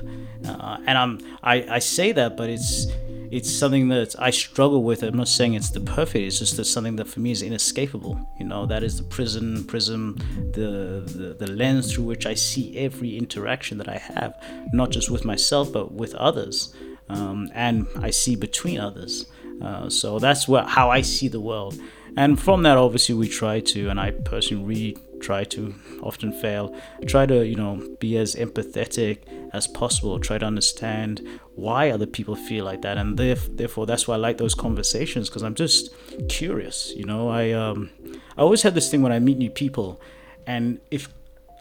Uh, 0.46 0.78
and 0.86 0.98
I'm, 0.98 1.20
I, 1.44 1.76
I 1.76 1.80
say 1.80 2.12
that, 2.12 2.36
but 2.36 2.50
it's, 2.50 2.88
it's 3.32 3.52
something 3.52 3.90
that 3.90 4.16
I 4.20 4.30
struggle 4.30 4.84
with. 4.84 5.04
I'm 5.04 5.18
not 5.18 5.28
saying 5.28 5.56
it's 5.56 5.72
the 5.72 5.80
perfect. 5.80 6.26
It's 6.26 6.40
just 6.40 6.58
that 6.58 6.66
something 6.66 6.96
that 6.98 7.08
for 7.08 7.20
me 7.20 7.32
is 7.32 7.42
inescapable. 7.42 8.20
You 8.40 8.46
know, 8.46 8.66
that 8.66 8.84
is 8.84 8.98
the 8.98 9.04
prison 9.04 9.64
prism, 9.66 10.18
the, 10.54 11.04
the 11.06 11.46
the 11.46 11.52
lens 11.52 11.92
through 11.92 12.06
which 12.06 12.26
I 12.26 12.34
see 12.34 12.78
every 12.78 13.18
interaction 13.18 13.78
that 13.80 13.90
I 13.90 13.98
have, 13.98 14.42
not 14.74 14.92
just 14.92 15.10
with 15.10 15.26
myself 15.26 15.72
but 15.74 15.92
with 15.92 16.14
others, 16.16 16.76
um, 17.10 17.50
and 17.54 17.88
I 17.98 18.12
see 18.12 18.36
between 18.36 18.80
others. 18.80 19.26
Uh, 19.62 19.90
so 19.90 20.20
that's 20.20 20.48
what 20.48 20.68
how 20.68 20.90
I 20.90 21.02
see 21.02 21.28
the 21.28 21.42
world. 21.42 21.80
And 22.18 22.40
from 22.40 22.64
that, 22.64 22.78
obviously, 22.78 23.16
we 23.16 23.28
try 23.28 23.60
to, 23.60 23.90
and 23.90 24.00
I 24.00 24.12
personally 24.12 24.64
really 24.64 24.98
try 25.20 25.44
to, 25.44 25.74
often 26.02 26.32
fail, 26.32 26.76
try 27.06 27.26
to, 27.26 27.46
you 27.46 27.56
know, 27.56 27.82
be 28.00 28.18
as 28.18 28.36
empathetic 28.36 29.20
as 29.54 29.68
possible, 29.68 30.20
try 30.20 30.38
to 30.38 30.46
understand 30.46 31.28
why 31.56 31.90
other 31.90 32.06
people 32.06 32.36
feel 32.36 32.66
like 32.66 32.82
that. 32.82 32.98
And 32.98 33.18
therefore, 33.18 33.86
that's 33.86 34.08
why 34.08 34.16
I 34.16 34.18
like 34.18 34.38
those 34.38 34.56
conversations 34.56 35.30
because 35.30 35.44
I'm 35.44 35.56
just 35.56 35.94
curious, 36.30 36.94
you 36.96 37.06
know. 37.06 37.30
I, 37.30 37.52
um, 37.52 37.90
I 38.38 38.42
always 38.42 38.62
have 38.64 38.76
this 38.76 38.90
thing 38.90 39.02
when 39.02 39.12
I 39.12 39.20
meet 39.20 39.38
new 39.38 39.50
people, 39.50 40.00
and 40.46 40.80
if 40.92 41.10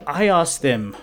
I 0.07 0.29
ask 0.29 0.61
them, 0.61 0.97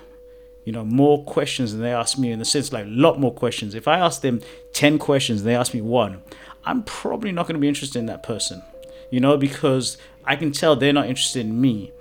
you 0.66 0.72
know, 0.72 0.86
more 0.86 1.24
questions 1.26 1.72
than 1.72 1.82
they 1.82 1.94
ask 1.94 2.18
me, 2.18 2.32
in 2.32 2.40
the 2.40 2.46
sense 2.46 2.72
like 2.72 2.86
a 2.86 2.90
lot 2.90 3.20
more 3.20 3.34
questions, 3.34 3.74
if 3.74 3.88
I 3.88 3.98
ask 3.98 4.22
them 4.22 4.42
10 4.74 5.00
questions 5.00 5.42
and 5.42 5.50
they 5.50 5.56
ask 5.56 5.74
me 5.74 5.82
one, 5.82 6.22
I'm 6.66 6.84
probably 6.84 7.32
not 7.32 7.48
going 7.48 7.56
to 7.56 7.60
be 7.60 7.68
interested 7.68 7.98
in 7.98 8.06
that 8.06 8.22
person 8.22 8.62
you 9.12 9.20
know, 9.20 9.38
because 9.38 9.98
I 10.26 10.36
can 10.36 10.52
tell 10.52 10.76
they're 10.76 10.94
not 10.94 11.08
interested 11.08 11.46
in 11.46 11.62
me. 11.62 11.92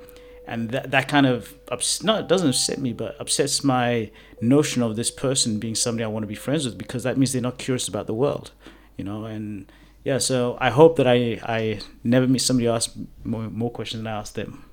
And 0.50 0.70
that, 0.70 0.90
that 0.90 1.06
kind 1.06 1.26
of, 1.26 1.54
ups- 1.70 2.02
not, 2.02 2.22
it 2.22 2.28
doesn't 2.28 2.48
upset 2.48 2.78
me, 2.78 2.92
but 2.92 3.14
upsets 3.20 3.62
my 3.62 4.10
notion 4.40 4.82
of 4.82 4.96
this 4.96 5.10
person 5.10 5.60
being 5.60 5.76
somebody 5.76 6.02
I 6.02 6.08
want 6.08 6.24
to 6.24 6.26
be 6.26 6.34
friends 6.34 6.64
with 6.64 6.76
because 6.76 7.04
that 7.04 7.16
means 7.16 7.32
they're 7.32 7.40
not 7.40 7.58
curious 7.58 7.86
about 7.86 8.08
the 8.08 8.14
world, 8.14 8.50
you 8.96 9.04
know, 9.04 9.26
and 9.26 9.70
yeah, 10.04 10.18
so 10.18 10.58
I 10.60 10.70
hope 10.70 10.96
that 10.96 11.06
I, 11.06 11.40
I 11.44 11.78
never 12.02 12.26
meet 12.26 12.40
somebody 12.40 12.66
who 12.66 12.72
asks 12.72 12.98
more, 13.22 13.48
more 13.48 13.70
questions 13.70 14.02
than 14.02 14.12
I 14.12 14.18
ask 14.18 14.34
them. 14.34 14.64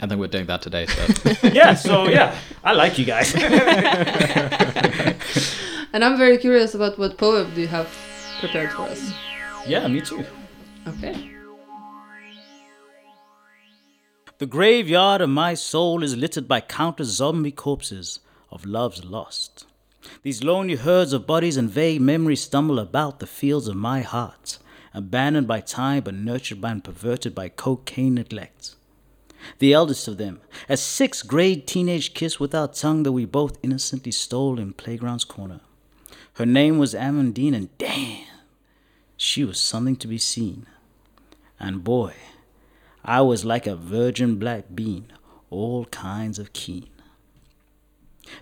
I 0.00 0.08
think 0.08 0.18
we're 0.18 0.26
doing 0.26 0.46
that 0.46 0.60
today. 0.60 0.86
So. 0.86 1.34
yeah, 1.52 1.74
so 1.74 2.08
yeah, 2.08 2.36
I 2.64 2.72
like 2.72 2.98
you 2.98 3.04
guys. 3.04 3.32
and 5.92 6.04
I'm 6.04 6.18
very 6.18 6.38
curious 6.38 6.74
about 6.74 6.98
what 6.98 7.16
poem 7.16 7.54
do 7.54 7.60
you 7.60 7.68
have 7.68 7.88
prepared 8.40 8.72
for 8.72 8.82
us? 8.82 9.12
Yeah, 9.68 9.86
me 9.86 10.00
too. 10.00 10.24
Okay. 10.88 11.33
The 14.44 14.50
graveyard 14.50 15.22
of 15.22 15.30
my 15.30 15.54
soul 15.54 16.02
is 16.02 16.18
littered 16.18 16.46
by 16.46 16.60
countless 16.60 17.08
zombie 17.08 17.50
corpses 17.50 18.20
of 18.50 18.66
loves 18.66 19.02
lost. 19.02 19.64
These 20.22 20.44
lonely 20.44 20.74
herds 20.74 21.14
of 21.14 21.26
bodies 21.26 21.56
and 21.56 21.70
vague 21.70 22.02
memories 22.02 22.42
stumble 22.42 22.78
about 22.78 23.20
the 23.20 23.26
fields 23.26 23.68
of 23.68 23.76
my 23.76 24.02
heart, 24.02 24.58
abandoned 24.92 25.48
by 25.48 25.60
time 25.60 26.02
but 26.02 26.12
nurtured 26.12 26.60
by 26.60 26.72
and 26.72 26.84
perverted 26.84 27.34
by 27.34 27.48
cocaine 27.48 28.16
neglect. 28.16 28.74
The 29.60 29.72
eldest 29.72 30.08
of 30.08 30.18
them, 30.18 30.42
a 30.68 30.76
sixth 30.76 31.26
grade 31.26 31.66
teenage 31.66 32.12
kiss 32.12 32.38
without 32.38 32.74
tongue 32.74 33.02
that 33.04 33.12
we 33.12 33.24
both 33.24 33.56
innocently 33.62 34.12
stole 34.12 34.58
in 34.58 34.74
playground's 34.74 35.24
corner. 35.24 35.60
Her 36.34 36.44
name 36.44 36.76
was 36.76 36.92
Amandine, 36.92 37.56
and 37.56 37.78
damn, 37.78 38.26
she 39.16 39.42
was 39.42 39.58
something 39.58 39.96
to 39.96 40.06
be 40.06 40.18
seen. 40.18 40.66
And 41.58 41.82
boy, 41.82 42.12
I 43.04 43.20
was 43.20 43.44
like 43.44 43.66
a 43.66 43.76
virgin 43.76 44.36
black 44.36 44.64
bean, 44.74 45.12
all 45.50 45.84
kinds 45.86 46.38
of 46.38 46.54
keen. 46.54 46.88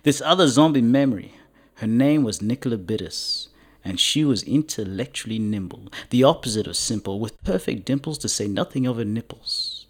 This 0.03 0.21
other 0.21 0.47
zombie 0.47 0.81
memory, 0.81 1.33
her 1.75 1.87
name 1.87 2.23
was 2.23 2.41
Nicola 2.41 2.77
Bittis, 2.77 3.49
and 3.83 3.99
she 3.99 4.23
was 4.23 4.41
intellectually 4.43 5.37
nimble, 5.37 5.91
the 6.11 6.23
opposite 6.23 6.65
of 6.65 6.77
simple, 6.77 7.19
with 7.19 7.43
perfect 7.43 7.83
dimples 7.83 8.17
to 8.19 8.29
say 8.29 8.47
nothing 8.47 8.87
of 8.87 8.95
her 8.95 9.03
nipples. 9.03 9.85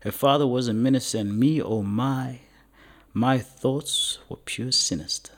Her 0.00 0.12
father 0.12 0.46
was 0.46 0.68
a 0.68 0.74
minister, 0.74 1.16
and 1.16 1.38
me, 1.38 1.62
oh 1.62 1.82
my, 1.82 2.40
my 3.14 3.38
thoughts 3.38 4.18
were 4.28 4.36
pure 4.36 4.72
sinister. 4.72 5.32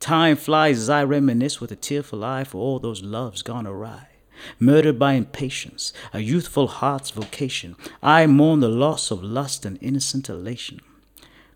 Time 0.00 0.36
flies 0.36 0.78
as 0.78 0.88
I 0.88 1.04
reminisce 1.04 1.60
with 1.60 1.70
a 1.70 1.76
tearful 1.76 2.24
eye 2.24 2.44
for 2.44 2.56
all 2.58 2.78
those 2.78 3.02
loves 3.02 3.42
gone 3.42 3.66
awry 3.66 4.11
murdered 4.58 4.98
by 4.98 5.14
impatience, 5.14 5.92
a 6.12 6.20
youthful 6.20 6.68
heart's 6.68 7.10
vocation. 7.10 7.76
I 8.02 8.26
mourn 8.26 8.60
the 8.60 8.68
loss 8.68 9.10
of 9.10 9.22
lust 9.22 9.64
and 9.64 9.78
innocent 9.80 10.28
elation. 10.28 10.80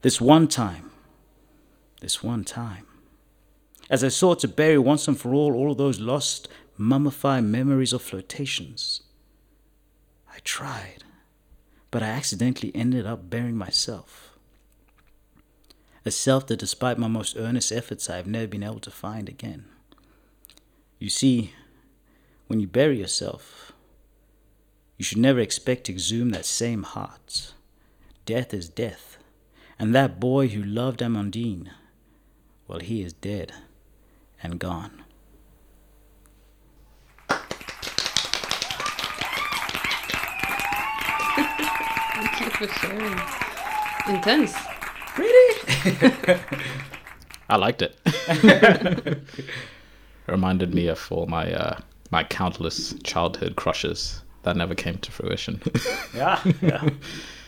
This 0.03 0.21
one 0.21 0.49
time, 0.49 0.91
this 2.01 2.23
one 2.23 2.45
time, 2.45 2.87
as 3.89 4.03
I 4.03 4.09
sought 4.09 4.41
to 4.41 4.49
bury 4.49 4.79
once 4.79 5.07
and 5.09 5.19
for 5.19 5.33
all 5.33 5.55
all 5.55 5.75
those 5.75 6.01
lost, 6.01 6.49
mummified 6.77 7.45
memories 7.45 7.93
of 7.93 8.03
flirtations, 8.03 9.03
I 10.33 10.39
tried, 10.45 11.05
but 11.91 12.03
I 12.03 12.09
accidentally 12.09 12.73
ended 12.75 13.07
up 13.07 13.31
burying 13.31 13.57
myself. 13.57 14.37
A 16.05 16.11
self 16.11 16.47
that, 16.47 16.61
despite 16.61 16.99
my 16.99 17.09
most 17.09 17.37
earnest 17.37 17.73
efforts, 17.73 18.09
I 18.09 18.17
have 18.17 18.29
never 18.29 18.47
been 18.47 18.63
able 18.63 18.81
to 18.81 18.91
find 18.93 19.29
again. 19.29 19.65
You 21.01 21.11
see, 21.11 21.53
when 22.47 22.61
you 22.61 22.67
bury 22.67 22.99
yourself, 22.99 23.73
you 24.97 25.05
should 25.05 25.19
never 25.19 25.41
expect 25.41 25.85
to 25.85 25.93
exhume 25.93 26.31
that 26.31 26.47
same 26.47 26.85
heart. 26.85 27.53
Death 28.25 28.55
is 28.55 28.69
death, 28.69 29.19
and 29.79 29.95
that 29.95 30.19
boy 30.21 30.49
who 30.49 30.63
loved 30.63 31.01
Amandine, 31.01 31.71
well, 32.67 32.81
he 32.81 33.03
is 33.03 33.13
dead 33.13 33.53
and 34.43 34.59
gone. 34.59 35.03
Thank 42.15 42.41
you 42.41 42.51
for 42.51 42.69
sharing. 42.69 43.21
Intense. 44.09 44.55
Really? 45.19 46.39
I 47.49 47.57
liked 47.57 47.83
it. 48.07 49.19
Reminded 50.27 50.75
me 50.75 50.89
of 50.89 51.07
all 51.11 51.27
my 51.27 51.53
uh, 51.53 51.79
my 52.11 52.25
countless 52.25 52.95
childhood 53.03 53.57
crushes 53.57 54.23
that 54.43 54.57
never 54.57 54.75
came 54.75 54.99
to 54.99 55.11
fruition. 55.11 55.61
yeah, 56.15 56.41
yeah. 56.63 56.89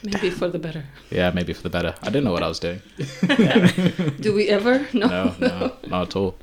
Maybe 0.03 0.31
for 0.31 0.49
the 0.49 0.59
better. 0.59 0.85
Yeah, 1.11 1.31
maybe 1.31 1.53
for 1.53 1.63
the 1.63 1.71
better. 1.71 1.95
I 2.03 2.07
didn't 2.07 2.25
know 2.25 2.33
what 2.33 2.43
I 2.43 2.49
was 2.49 2.61
doing. 2.61 2.81
Do 4.21 4.35
we 4.35 4.49
ever? 4.49 4.87
No. 4.93 5.07
No, 5.09 5.35
no, 5.39 5.77
not 5.87 6.09
at 6.09 6.17
all. 6.17 6.37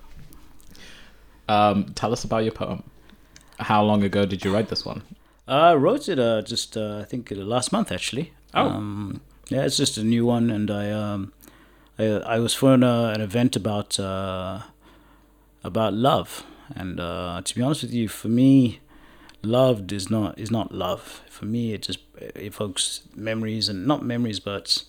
Um, 1.48 1.86
tell 1.96 2.12
us 2.12 2.24
about 2.24 2.44
your 2.44 2.52
poem. 2.52 2.84
How 3.60 3.84
long 3.84 4.04
ago 4.04 4.26
did 4.26 4.44
you 4.44 4.54
write 4.54 4.70
this 4.70 4.86
one? 4.86 5.04
I 5.48 5.74
wrote 5.76 6.10
it 6.10 6.20
uh, 6.20 6.42
just 6.42 6.76
uh, 6.76 7.00
I 7.00 7.04
think 7.06 7.32
uh, 7.32 7.36
last 7.36 7.72
month 7.72 7.92
actually. 7.92 8.34
Oh. 8.54 8.68
Um, 8.68 9.22
yeah, 9.50 9.64
it's 9.64 9.78
just 9.78 9.98
a 9.98 10.04
new 10.04 10.26
one, 10.26 10.50
and 10.50 10.72
I 10.72 10.90
um, 10.90 11.34
I, 12.00 12.06
I 12.06 12.40
was 12.40 12.54
for 12.54 12.74
an, 12.74 12.84
uh, 12.84 13.10
an 13.10 13.22
event 13.22 13.56
about 13.56 14.00
uh, 14.00 14.62
about 15.64 15.94
love, 15.94 16.44
and 16.76 17.00
uh, 17.00 17.42
to 17.44 17.56
be 17.56 17.62
honest 17.62 17.84
with 17.84 17.94
you, 17.94 18.08
for 18.08 18.28
me, 18.28 18.80
loved 19.42 19.92
is 19.92 20.10
not 20.10 20.38
is 20.40 20.52
not 20.52 20.72
love. 20.74 21.22
For 21.30 21.46
me, 21.46 21.74
it 21.74 21.84
just 21.84 22.00
evokes 22.36 23.02
memories 23.16 23.70
and 23.70 23.86
not 23.86 24.04
memories, 24.04 24.40
but 24.40 24.84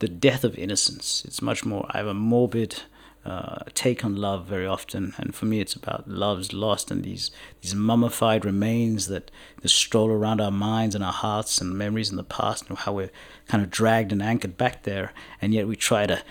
the 0.00 0.08
death 0.08 0.44
of 0.44 0.58
innocence. 0.58 1.24
It's 1.24 1.42
much 1.42 1.64
more. 1.64 1.86
I 1.90 1.98
have 1.98 2.06
a 2.06 2.14
morbid 2.14 2.82
uh, 3.24 3.64
take 3.74 4.04
on 4.04 4.16
love 4.16 4.46
very 4.46 4.66
often, 4.66 5.14
and 5.18 5.34
for 5.34 5.44
me, 5.44 5.60
it's 5.60 5.74
about 5.74 6.08
love's 6.08 6.52
lost 6.52 6.90
and 6.90 7.04
these 7.04 7.30
these 7.60 7.74
mummified 7.74 8.44
remains 8.44 9.08
that, 9.08 9.30
that 9.60 9.68
stroll 9.68 10.08
around 10.08 10.40
our 10.40 10.50
minds 10.50 10.94
and 10.94 11.04
our 11.04 11.12
hearts 11.12 11.60
and 11.60 11.76
memories 11.76 12.10
in 12.10 12.16
the 12.16 12.24
past, 12.24 12.68
and 12.68 12.78
how 12.78 12.94
we're 12.94 13.10
kind 13.46 13.62
of 13.62 13.70
dragged 13.70 14.10
and 14.10 14.22
anchored 14.22 14.56
back 14.56 14.84
there, 14.84 15.12
and 15.40 15.52
yet 15.52 15.68
we 15.68 15.76
try 15.76 16.06
to 16.06 16.22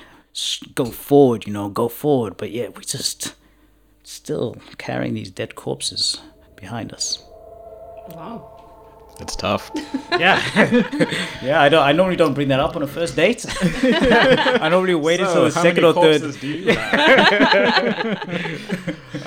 go 0.73 0.85
forward, 0.85 1.45
you 1.45 1.53
know, 1.53 1.69
go 1.69 1.87
forward, 1.89 2.37
but 2.37 2.51
yet 2.51 2.75
we 2.75 2.83
just 2.83 3.35
still 4.09 4.57
carrying 4.77 5.13
these 5.13 5.29
dead 5.29 5.53
corpses 5.55 6.19
behind 6.55 6.91
us. 6.91 7.23
Wow. 8.09 8.58
It's 9.19 9.35
tough. 9.35 9.71
Yeah, 10.19 10.41
yeah. 11.41 11.61
I 11.61 11.69
don't. 11.69 11.83
I 11.83 11.93
normally 11.93 12.17
don't 12.17 12.33
bring 12.33 12.49
that 12.49 12.59
up 12.59 12.75
on 12.75 12.81
a 12.81 12.87
first 12.87 13.15
date. 13.15 13.45
I 13.61 14.67
normally 14.67 14.95
wait 14.95 15.21
until 15.21 15.45
the 15.45 15.51
second 15.51 15.85
or 15.85 15.93
third. 15.93 16.23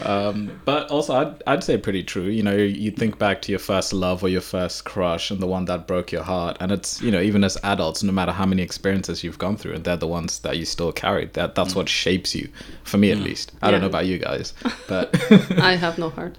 um, 0.05 0.61
but 0.67 0.91
also, 0.91 1.15
I'd, 1.15 1.43
I'd 1.47 1.65
say 1.65 1.79
pretty 1.79 2.03
true. 2.03 2.25
You 2.25 2.43
know, 2.43 2.55
you 2.55 2.91
think 2.91 3.19
back 3.19 3.41
to 3.43 3.53
your 3.53 3.59
first 3.59 3.93
love 3.95 4.23
or 4.23 4.29
your 4.29 4.41
first 4.43 4.85
crush 4.85 5.31
and 5.31 5.41
the 5.41 5.47
one 5.47 5.65
that 5.67 5.87
broke 5.87 6.13
your 6.13 6.25
heart. 6.25 6.59
And 6.61 6.73
it's, 6.73 7.01
you 7.01 7.11
know, 7.11 7.21
even 7.21 7.43
as 7.45 7.57
adults, 7.63 8.03
no 8.03 8.13
matter 8.13 8.33
how 8.33 8.45
many 8.45 8.61
experiences 8.61 9.25
you've 9.25 9.39
gone 9.39 9.57
through, 9.57 9.75
and 9.75 9.85
they're 9.85 9.97
the 9.97 10.09
ones 10.09 10.41
that 10.41 10.59
you 10.59 10.67
still 10.67 10.93
carry. 10.93 11.27
That 11.33 11.55
That's 11.55 11.75
what 11.75 11.89
shapes 11.89 12.35
you, 12.35 12.49
for 12.85 12.99
me 12.99 13.13
at 13.13 13.19
least. 13.19 13.53
I 13.63 13.71
don't 13.71 13.81
know 13.81 13.87
about 13.87 14.07
you 14.07 14.19
guys, 14.19 14.53
but 14.89 15.15
I 15.59 15.77
have 15.77 15.97
no 15.97 16.11
heart. 16.11 16.37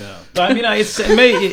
Yeah. 0.00 0.18
But 0.34 0.50
I 0.50 0.54
mean, 0.54 0.64
it 0.64 1.16
may 1.16 1.52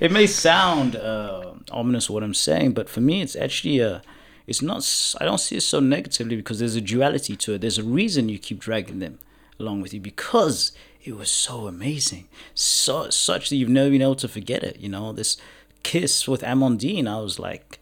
it, 0.00 0.12
may 0.12 0.26
sound 0.26 0.96
uh, 0.96 1.52
ominous 1.70 2.10
what 2.10 2.22
I'm 2.22 2.34
saying, 2.34 2.72
but 2.72 2.88
for 2.88 3.00
me, 3.00 3.22
it's 3.22 3.36
actually 3.36 3.80
uh, 3.80 4.00
it's 4.46 4.62
not. 4.62 5.16
I 5.20 5.24
don't 5.24 5.38
see 5.38 5.56
it 5.56 5.62
so 5.62 5.80
negatively 5.80 6.36
because 6.36 6.58
there's 6.58 6.76
a 6.76 6.80
duality 6.80 7.36
to 7.36 7.54
it. 7.54 7.60
There's 7.60 7.78
a 7.78 7.84
reason 7.84 8.28
you 8.28 8.38
keep 8.38 8.58
dragging 8.58 8.98
them 8.98 9.18
along 9.58 9.80
with 9.82 9.94
you 9.94 10.00
because 10.00 10.72
it 11.04 11.16
was 11.16 11.30
so 11.30 11.66
amazing, 11.66 12.28
so 12.54 13.10
such 13.10 13.48
that 13.50 13.56
you've 13.56 13.68
never 13.68 13.90
been 13.90 14.02
able 14.02 14.16
to 14.16 14.28
forget 14.28 14.64
it. 14.64 14.80
You 14.80 14.88
know, 14.88 15.12
this 15.12 15.36
kiss 15.82 16.26
with 16.26 16.42
Amandine, 16.42 17.06
I 17.08 17.20
was 17.20 17.38
like, 17.38 17.78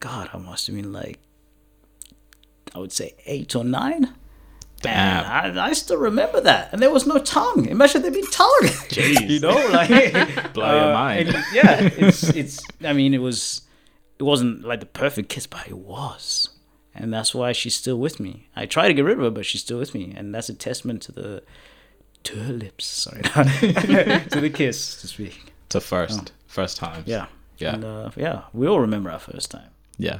God, 0.00 0.30
I 0.32 0.38
must 0.38 0.66
have 0.66 0.76
been 0.76 0.92
like, 0.92 1.18
I 2.74 2.78
would 2.78 2.92
say 2.92 3.14
eight 3.26 3.54
or 3.54 3.64
nine. 3.64 4.14
Man, 4.84 5.24
I, 5.58 5.68
I 5.68 5.72
still 5.72 5.96
remember 5.98 6.40
that, 6.42 6.72
and 6.72 6.82
there 6.82 6.90
was 6.90 7.06
no 7.06 7.18
tongue. 7.18 7.66
Imagine 7.66 8.02
there'd 8.02 8.14
be 8.14 8.22
tongue. 8.30 8.68
Jeez. 8.88 9.28
you 9.30 9.40
know, 9.40 9.54
like 9.72 9.88
Blow 10.52 10.66
your 10.74 10.90
uh, 10.90 10.94
mind. 10.94 11.28
and 11.28 11.44
yeah, 11.52 11.80
it's 11.96 12.24
it's. 12.30 12.60
I 12.84 12.92
mean, 12.92 13.14
it 13.14 13.18
was, 13.22 13.62
it 14.18 14.22
wasn't 14.24 14.64
like 14.64 14.80
the 14.80 14.86
perfect 14.86 15.28
kiss, 15.30 15.46
but 15.46 15.66
it 15.68 15.78
was, 15.78 16.50
and 16.94 17.12
that's 17.12 17.34
why 17.34 17.52
she's 17.52 17.74
still 17.74 17.98
with 17.98 18.20
me. 18.20 18.48
I 18.54 18.66
try 18.66 18.88
to 18.88 18.94
get 18.94 19.04
rid 19.04 19.16
of 19.18 19.24
her, 19.24 19.30
but 19.30 19.46
she's 19.46 19.62
still 19.62 19.78
with 19.78 19.94
me, 19.94 20.12
and 20.16 20.34
that's 20.34 20.48
a 20.48 20.54
testament 20.54 21.02
to 21.02 21.12
the, 21.12 21.42
to 22.24 22.36
her 22.40 22.52
lips. 22.52 22.84
Sorry, 22.84 23.22
to 23.22 24.40
the 24.40 24.50
kiss, 24.52 25.00
to 25.00 25.08
speak. 25.08 25.52
to 25.70 25.80
first, 25.80 26.32
first 26.46 26.76
times. 26.76 27.06
Yeah, 27.06 27.26
Yeah. 27.58 27.74
and, 27.74 27.84
uh, 27.84 28.10
yeah. 28.16 28.42
We 28.52 28.66
all 28.68 28.80
remember 28.80 29.10
our 29.10 29.18
first 29.18 29.50
time. 29.50 29.70
Yeah. 29.98 30.18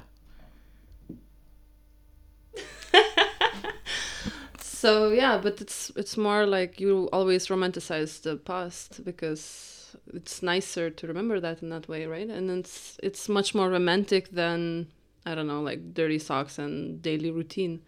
So 4.85 5.09
yeah, 5.09 5.39
but 5.39 5.63
it's 5.63 5.91
it's 5.97 6.19
more 6.19 6.45
like 6.45 6.79
you 6.79 7.09
always 7.11 7.47
romanticize 7.47 8.21
the 8.21 8.37
past 8.37 9.03
because 9.03 9.97
it's 10.13 10.43
nicer 10.43 10.91
to 10.91 11.07
remember 11.07 11.41
that 11.41 11.63
in 11.63 11.71
that 11.71 11.89
way, 11.89 12.05
right? 12.05 12.29
And 12.29 12.51
it's 12.51 13.01
it's 13.03 13.27
much 13.27 13.55
more 13.55 13.71
romantic 13.71 14.33
than 14.33 14.89
I 15.25 15.35
don't 15.35 15.47
know, 15.47 15.63
like 15.63 15.95
dirty 15.95 16.19
socks 16.19 16.59
and 16.59 17.01
daily 17.01 17.31
routine. 17.31 17.81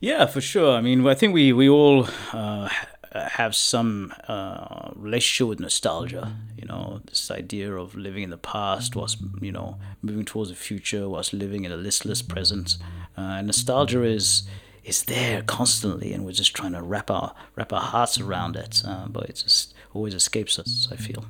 Yeah, 0.00 0.26
for 0.26 0.40
sure. 0.40 0.76
I 0.76 0.80
mean, 0.80 1.06
I 1.06 1.14
think 1.14 1.34
we 1.34 1.52
we 1.52 1.68
all 1.68 2.08
uh, 2.32 2.68
have 3.12 3.54
some 3.54 4.12
uh, 4.26 4.90
relationship 4.96 5.46
with 5.46 5.60
nostalgia. 5.60 6.34
You 6.56 6.66
know, 6.66 7.00
this 7.06 7.30
idea 7.30 7.72
of 7.76 7.94
living 7.94 8.24
in 8.24 8.30
the 8.30 8.38
past 8.38 8.96
whilst 8.96 9.18
you 9.40 9.52
know 9.52 9.78
moving 10.02 10.24
towards 10.24 10.50
the 10.50 10.56
future, 10.56 11.08
whilst 11.08 11.32
living 11.32 11.64
in 11.64 11.70
a 11.70 11.76
listless 11.76 12.22
present. 12.22 12.76
Uh, 13.16 13.40
nostalgia 13.42 14.02
is 14.02 14.42
is 14.88 15.02
there 15.04 15.42
constantly, 15.42 16.12
and 16.12 16.24
we're 16.24 16.32
just 16.32 16.54
trying 16.54 16.72
to 16.72 16.82
wrap 16.82 17.10
our 17.10 17.34
wrap 17.56 17.72
our 17.72 17.80
hearts 17.80 18.18
around 18.18 18.56
it. 18.56 18.82
Uh, 18.84 19.06
but 19.08 19.28
it 19.30 19.42
just 19.44 19.74
always 19.92 20.14
escapes 20.14 20.58
us. 20.58 20.88
I 20.90 20.96
feel. 20.96 21.24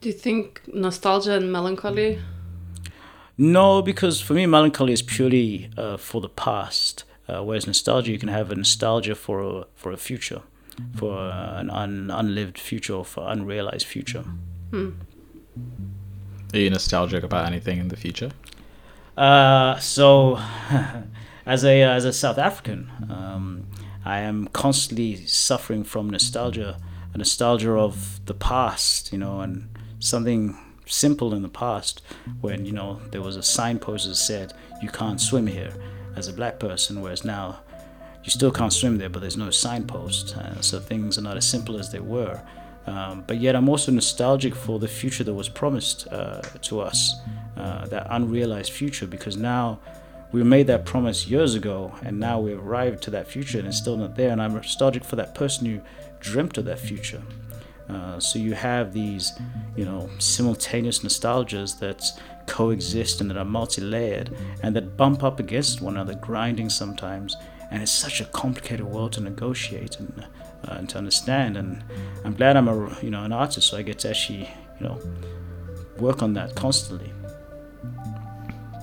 Do 0.00 0.08
you 0.08 0.14
think 0.14 0.60
nostalgia 0.66 1.34
and 1.34 1.50
melancholy? 1.50 2.18
No, 3.36 3.82
because 3.82 4.20
for 4.20 4.34
me, 4.34 4.46
melancholy 4.46 4.92
is 4.92 5.02
purely 5.02 5.70
uh, 5.76 5.96
for 5.96 6.20
the 6.20 6.28
past, 6.28 7.04
uh, 7.28 7.42
whereas 7.42 7.66
nostalgia, 7.66 8.12
you 8.12 8.18
can 8.18 8.28
have 8.28 8.52
a 8.52 8.54
nostalgia 8.54 9.14
for 9.14 9.42
a, 9.42 9.66
for 9.74 9.90
a 9.90 9.96
future, 9.96 10.42
for 10.94 11.18
uh, 11.18 11.58
an 11.58 11.70
un, 11.70 12.10
unlived 12.12 12.58
future, 12.58 12.94
or 12.94 13.04
for 13.04 13.28
unrealized 13.28 13.86
future. 13.86 14.24
Are 14.72 16.58
you 16.58 16.70
nostalgic 16.70 17.24
about 17.24 17.46
anything 17.46 17.78
in 17.78 17.88
the 17.88 17.96
future? 17.96 18.30
Uh, 19.16 19.78
so, 19.78 20.38
as 21.46 21.64
a 21.64 21.82
as 21.82 22.04
a 22.04 22.12
South 22.12 22.38
African, 22.38 22.90
um, 23.10 23.66
I 24.04 24.20
am 24.20 24.48
constantly 24.48 25.26
suffering 25.26 25.84
from 25.84 26.10
nostalgia, 26.10 26.78
a 27.12 27.18
nostalgia 27.18 27.72
of 27.72 28.20
the 28.26 28.34
past, 28.34 29.12
you 29.12 29.18
know, 29.18 29.40
and 29.40 29.68
something 29.98 30.56
simple 30.86 31.34
in 31.34 31.42
the 31.42 31.48
past 31.48 32.02
when 32.40 32.66
you 32.66 32.72
know 32.72 33.00
there 33.10 33.22
was 33.22 33.36
a 33.36 33.42
signpost 33.42 34.06
that 34.06 34.14
said 34.14 34.52
you 34.82 34.88
can't 34.88 35.20
swim 35.20 35.46
here 35.46 35.72
as 36.16 36.28
a 36.28 36.32
black 36.32 36.58
person, 36.58 37.00
whereas 37.00 37.24
now 37.24 37.60
you 38.22 38.30
still 38.30 38.50
can't 38.50 38.72
swim 38.72 38.96
there, 38.98 39.10
but 39.10 39.20
there's 39.20 39.36
no 39.36 39.50
signpost, 39.50 40.36
uh, 40.36 40.60
so 40.60 40.80
things 40.80 41.18
are 41.18 41.22
not 41.22 41.36
as 41.36 41.46
simple 41.46 41.78
as 41.78 41.92
they 41.92 42.00
were. 42.00 42.40
Um, 42.86 43.24
but 43.26 43.38
yet, 43.38 43.56
I'm 43.56 43.68
also 43.68 43.92
nostalgic 43.92 44.54
for 44.54 44.78
the 44.78 44.88
future 44.88 45.24
that 45.24 45.32
was 45.32 45.48
promised 45.48 46.06
uh, 46.10 46.40
to 46.62 46.80
us, 46.80 47.14
uh, 47.56 47.86
that 47.86 48.06
unrealized 48.10 48.72
future, 48.72 49.06
because 49.06 49.36
now 49.36 49.80
we 50.32 50.42
made 50.42 50.66
that 50.66 50.84
promise 50.84 51.28
years 51.28 51.54
ago, 51.54 51.94
and 52.02 52.18
now 52.18 52.40
we've 52.40 52.58
arrived 52.58 53.02
to 53.04 53.10
that 53.10 53.28
future, 53.28 53.58
and 53.58 53.68
it's 53.68 53.76
still 53.76 53.96
not 53.96 54.16
there. 54.16 54.30
And 54.30 54.42
I'm 54.42 54.54
nostalgic 54.54 55.04
for 55.04 55.16
that 55.16 55.34
person 55.34 55.66
who 55.66 55.80
dreamt 56.20 56.58
of 56.58 56.64
that 56.64 56.78
future. 56.78 57.22
Uh, 57.88 58.18
so 58.18 58.38
you 58.38 58.54
have 58.54 58.92
these, 58.92 59.32
you 59.76 59.84
know, 59.84 60.08
simultaneous 60.18 61.00
nostalgias 61.00 61.78
that 61.80 62.02
coexist 62.46 63.20
and 63.20 63.30
that 63.30 63.36
are 63.36 63.44
multi-layered 63.44 64.34
and 64.62 64.74
that 64.74 64.96
bump 64.96 65.22
up 65.22 65.38
against 65.38 65.80
one 65.80 65.94
another, 65.94 66.14
grinding 66.14 66.70
sometimes. 66.70 67.36
And 67.70 67.82
it's 67.82 67.92
such 67.92 68.20
a 68.20 68.24
complicated 68.26 68.86
world 68.86 69.12
to 69.14 69.20
negotiate 69.20 69.98
and, 69.98 70.26
uh, 70.66 70.74
and 70.74 70.88
to 70.90 70.98
understand. 70.98 71.56
And 71.56 71.84
I'm 72.24 72.34
glad 72.34 72.56
I'm 72.56 72.68
a, 72.68 72.96
you 73.02 73.10
know, 73.10 73.24
an 73.24 73.32
artist, 73.32 73.68
so 73.68 73.76
I 73.76 73.82
get 73.82 73.98
to 74.00 74.10
actually, 74.10 74.48
you 74.80 74.86
know, 74.86 75.00
work 75.98 76.22
on 76.22 76.34
that 76.34 76.54
constantly. 76.54 77.12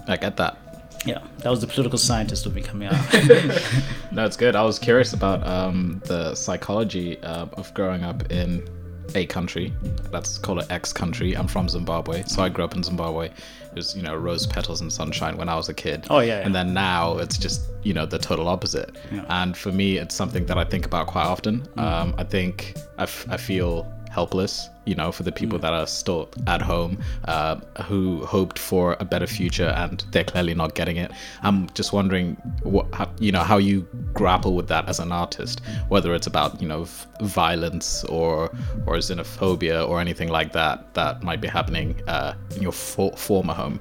I 0.07 0.17
get 0.17 0.37
that. 0.37 0.70
Yeah, 1.05 1.19
that 1.39 1.49
was 1.49 1.61
the 1.61 1.67
political 1.67 1.97
scientist 1.97 2.45
of 2.45 2.53
me 2.55 2.61
coming 2.61 2.87
out. 2.87 2.95
No, 4.11 4.25
it's 4.25 4.35
good. 4.35 4.55
I 4.57 4.63
was 4.63 4.77
curious 4.77 5.13
about 5.13 5.45
um, 5.47 6.01
the 6.05 6.35
psychology 6.35 7.17
uh, 7.23 7.45
of 7.53 7.73
growing 7.73 8.03
up 8.03 8.29
in 8.29 8.67
a 9.15 9.25
country. 9.25 9.73
Let's 10.11 10.37
call 10.37 10.59
it 10.59 10.69
X 10.69 10.91
country. 10.91 11.33
I'm 11.33 11.47
from 11.47 11.69
Zimbabwe, 11.69 12.23
so 12.23 12.43
I 12.43 12.49
grew 12.49 12.65
up 12.65 12.75
in 12.75 12.83
Zimbabwe. 12.83 13.27
It 13.27 13.75
was, 13.75 13.95
you 13.95 14.03
know, 14.03 14.13
rose 14.15 14.45
petals 14.45 14.81
and 14.81 14.91
sunshine 14.91 15.37
when 15.37 15.47
I 15.47 15.55
was 15.55 15.69
a 15.69 15.73
kid. 15.73 16.07
Oh, 16.09 16.19
yeah, 16.19 16.39
yeah. 16.39 16.45
And 16.45 16.53
then 16.53 16.73
now 16.73 17.17
it's 17.19 17.37
just, 17.37 17.61
you 17.83 17.93
know, 17.93 18.05
the 18.05 18.19
total 18.19 18.49
opposite. 18.49 18.97
Yeah. 19.13 19.23
And 19.29 19.55
for 19.55 19.71
me, 19.71 19.97
it's 19.97 20.13
something 20.13 20.45
that 20.47 20.57
I 20.57 20.65
think 20.65 20.85
about 20.85 21.07
quite 21.07 21.25
often. 21.25 21.65
Um, 21.77 22.13
I 22.17 22.25
think 22.25 22.75
I, 22.97 23.03
f- 23.03 23.25
I 23.29 23.37
feel 23.37 23.89
helpless, 24.11 24.69
you 24.85 24.95
know, 24.95 25.11
for 25.11 25.23
the 25.23 25.31
people 25.31 25.57
that 25.59 25.73
are 25.73 25.87
still 25.87 26.29
at 26.47 26.61
home, 26.61 26.99
uh, 27.25 27.55
who 27.83 28.25
hoped 28.25 28.59
for 28.59 28.97
a 28.99 29.05
better 29.05 29.27
future 29.27 29.69
and 29.77 30.03
they're 30.11 30.23
clearly 30.23 30.53
not 30.53 30.75
getting 30.75 30.97
it. 30.97 31.11
I'm 31.43 31.69
just 31.69 31.93
wondering, 31.93 32.35
what, 32.63 32.93
how, 32.93 33.09
you 33.19 33.31
know, 33.31 33.39
how 33.43 33.57
you 33.57 33.87
grapple 34.13 34.53
with 34.53 34.67
that 34.67 34.89
as 34.89 34.99
an 34.99 35.11
artist, 35.11 35.61
whether 35.87 36.13
it's 36.13 36.27
about, 36.27 36.61
you 36.61 36.67
know, 36.67 36.83
v- 36.83 37.07
violence 37.21 38.03
or 38.05 38.51
or 38.85 38.97
xenophobia 38.97 39.87
or 39.87 40.01
anything 40.01 40.29
like 40.29 40.51
that 40.53 40.93
that 40.93 41.23
might 41.23 41.41
be 41.41 41.47
happening 41.47 41.95
uh, 42.07 42.33
in 42.55 42.61
your 42.61 42.73
for- 42.73 43.15
former 43.15 43.53
home. 43.53 43.79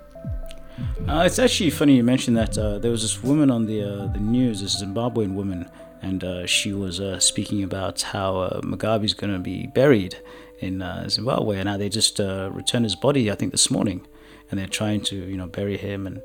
Uh, 1.08 1.24
it's 1.26 1.38
actually 1.38 1.70
funny 1.70 1.96
you 1.96 2.04
mentioned 2.04 2.36
that. 2.36 2.56
Uh, 2.56 2.78
there 2.78 2.90
was 2.90 3.02
this 3.02 3.22
woman 3.22 3.50
on 3.50 3.66
the 3.66 3.82
uh, 3.82 4.06
the 4.12 4.18
news, 4.18 4.62
this 4.62 4.82
Zimbabwean 4.82 5.34
woman, 5.34 5.68
and 6.02 6.24
uh, 6.24 6.46
she 6.46 6.72
was 6.72 7.00
uh, 7.00 7.18
speaking 7.18 7.62
about 7.62 8.02
how 8.02 8.38
uh, 8.38 8.60
Mugabe's 8.62 9.14
going 9.14 9.32
to 9.32 9.38
be 9.38 9.66
buried 9.66 10.16
in 10.58 10.82
uh, 10.82 11.08
Zimbabwe, 11.08 11.58
and 11.58 11.68
how 11.68 11.76
they 11.76 11.88
just 11.88 12.20
uh, 12.20 12.50
returned 12.52 12.84
his 12.84 12.96
body, 12.96 13.30
I 13.30 13.34
think, 13.34 13.52
this 13.52 13.70
morning, 13.70 14.06
and 14.50 14.58
they're 14.58 14.66
trying 14.66 15.00
to, 15.02 15.16
you 15.16 15.36
know, 15.36 15.46
bury 15.46 15.76
him, 15.76 16.06
and 16.06 16.22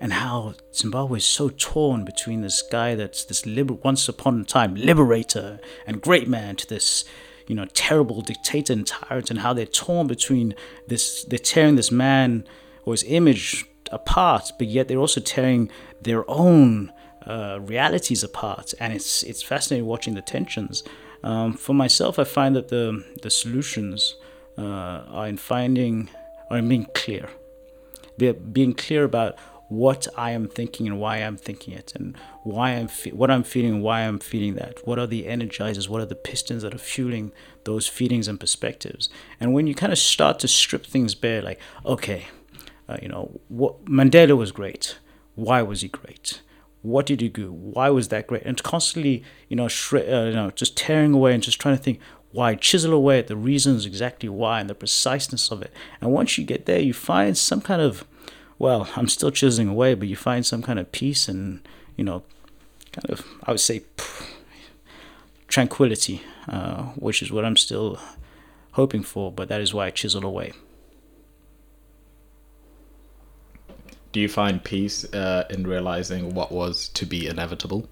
and 0.00 0.12
how 0.12 0.54
Zimbabwe 0.74 1.18
is 1.18 1.24
so 1.24 1.50
torn 1.56 2.04
between 2.04 2.42
this 2.42 2.62
guy 2.62 2.94
that's 2.94 3.24
this 3.24 3.46
liber- 3.46 3.74
once 3.74 4.08
upon 4.08 4.40
a 4.40 4.44
time 4.44 4.74
liberator 4.74 5.58
and 5.86 6.02
great 6.02 6.28
man 6.28 6.56
to 6.56 6.66
this 6.66 7.04
you 7.46 7.54
know 7.54 7.66
terrible 7.72 8.20
dictator 8.20 8.72
and 8.72 8.86
tyrant. 8.86 9.30
And 9.30 9.40
how 9.40 9.52
they're 9.52 9.66
torn 9.66 10.06
between 10.06 10.54
this 10.86 11.24
they're 11.24 11.38
tearing 11.38 11.76
this 11.76 11.90
man 11.90 12.44
or 12.84 12.92
his 12.92 13.04
image 13.04 13.64
apart 13.92 14.50
but 14.58 14.66
yet 14.66 14.88
they're 14.88 14.98
also 14.98 15.20
tearing 15.20 15.70
their 16.02 16.28
own 16.28 16.92
uh, 17.26 17.58
realities 17.60 18.22
apart, 18.22 18.74
and 18.80 18.92
it's 18.92 19.22
it's 19.22 19.42
fascinating 19.42 19.86
watching 19.86 20.14
the 20.14 20.22
tensions. 20.22 20.82
Um, 21.22 21.54
for 21.54 21.74
myself, 21.74 22.18
I 22.18 22.24
find 22.24 22.54
that 22.56 22.68
the 22.68 23.04
the 23.22 23.30
solutions 23.30 24.16
uh, 24.58 25.02
are 25.08 25.26
in 25.26 25.36
finding 25.36 26.08
or 26.50 26.58
in 26.58 26.68
being 26.68 26.86
clear, 26.94 27.28
Be, 28.16 28.32
being 28.32 28.74
clear 28.74 29.04
about 29.04 29.36
what 29.68 30.06
I 30.16 30.30
am 30.30 30.46
thinking 30.46 30.86
and 30.86 31.00
why 31.00 31.16
I'm 31.16 31.36
thinking 31.36 31.74
it, 31.74 31.92
and 31.96 32.16
why 32.44 32.70
I'm 32.70 32.86
fe- 32.86 33.10
what 33.10 33.30
I'm 33.30 33.42
feeling 33.42 33.82
why 33.82 34.02
I'm 34.02 34.20
feeling 34.20 34.54
that. 34.54 34.86
What 34.86 34.98
are 34.98 35.08
the 35.08 35.24
energizers? 35.24 35.88
What 35.88 36.00
are 36.00 36.06
the 36.06 36.14
pistons 36.14 36.62
that 36.62 36.74
are 36.74 36.78
fueling 36.78 37.32
those 37.64 37.88
feelings 37.88 38.28
and 38.28 38.38
perspectives? 38.38 39.08
And 39.40 39.52
when 39.52 39.66
you 39.66 39.74
kind 39.74 39.92
of 39.92 39.98
start 39.98 40.38
to 40.40 40.48
strip 40.48 40.86
things 40.86 41.16
bare, 41.16 41.42
like 41.42 41.60
okay, 41.84 42.26
uh, 42.88 42.98
you 43.02 43.08
know, 43.08 43.40
what 43.48 43.84
Mandela 43.86 44.36
was 44.36 44.52
great. 44.52 44.98
Why 45.34 45.62
was 45.62 45.80
he 45.80 45.88
great? 45.88 46.40
What 46.86 47.06
did 47.06 47.20
he 47.20 47.28
do? 47.28 47.52
Why 47.52 47.90
was 47.90 48.08
that 48.08 48.28
great? 48.28 48.44
And 48.44 48.62
constantly, 48.62 49.24
you 49.48 49.56
know, 49.56 49.66
shred, 49.66 50.08
uh, 50.12 50.28
you 50.28 50.34
know, 50.34 50.50
just 50.52 50.76
tearing 50.76 51.12
away 51.12 51.34
and 51.34 51.42
just 51.42 51.60
trying 51.60 51.76
to 51.76 51.82
think 51.82 51.98
why, 52.30 52.54
chisel 52.54 52.92
away 52.92 53.18
at 53.18 53.26
the 53.26 53.36
reasons 53.36 53.86
exactly 53.86 54.28
why 54.28 54.60
and 54.60 54.70
the 54.70 54.74
preciseness 54.74 55.50
of 55.50 55.62
it. 55.62 55.72
And 56.00 56.12
once 56.12 56.38
you 56.38 56.44
get 56.44 56.66
there, 56.66 56.78
you 56.78 56.94
find 56.94 57.36
some 57.36 57.60
kind 57.60 57.82
of, 57.82 58.04
well, 58.58 58.88
I'm 58.94 59.08
still 59.08 59.32
chiseling 59.32 59.68
away, 59.68 59.94
but 59.94 60.06
you 60.06 60.16
find 60.16 60.46
some 60.46 60.62
kind 60.62 60.78
of 60.78 60.92
peace 60.92 61.28
and, 61.28 61.66
you 61.96 62.04
know, 62.04 62.22
kind 62.92 63.10
of, 63.10 63.26
I 63.42 63.50
would 63.50 63.60
say, 63.60 63.82
tranquility, 65.48 66.22
uh, 66.48 66.84
which 66.94 67.20
is 67.20 67.32
what 67.32 67.44
I'm 67.44 67.56
still 67.56 67.98
hoping 68.72 69.02
for. 69.02 69.32
But 69.32 69.48
that 69.48 69.60
is 69.60 69.74
why 69.74 69.86
I 69.86 69.90
chisel 69.90 70.24
away. 70.24 70.52
Do 74.12 74.20
you 74.20 74.28
find 74.28 74.62
peace 74.62 75.04
uh, 75.12 75.44
in 75.50 75.66
realizing 75.66 76.34
what 76.34 76.52
was 76.52 76.88
to 76.90 77.06
be 77.06 77.26
inevitable? 77.26 77.88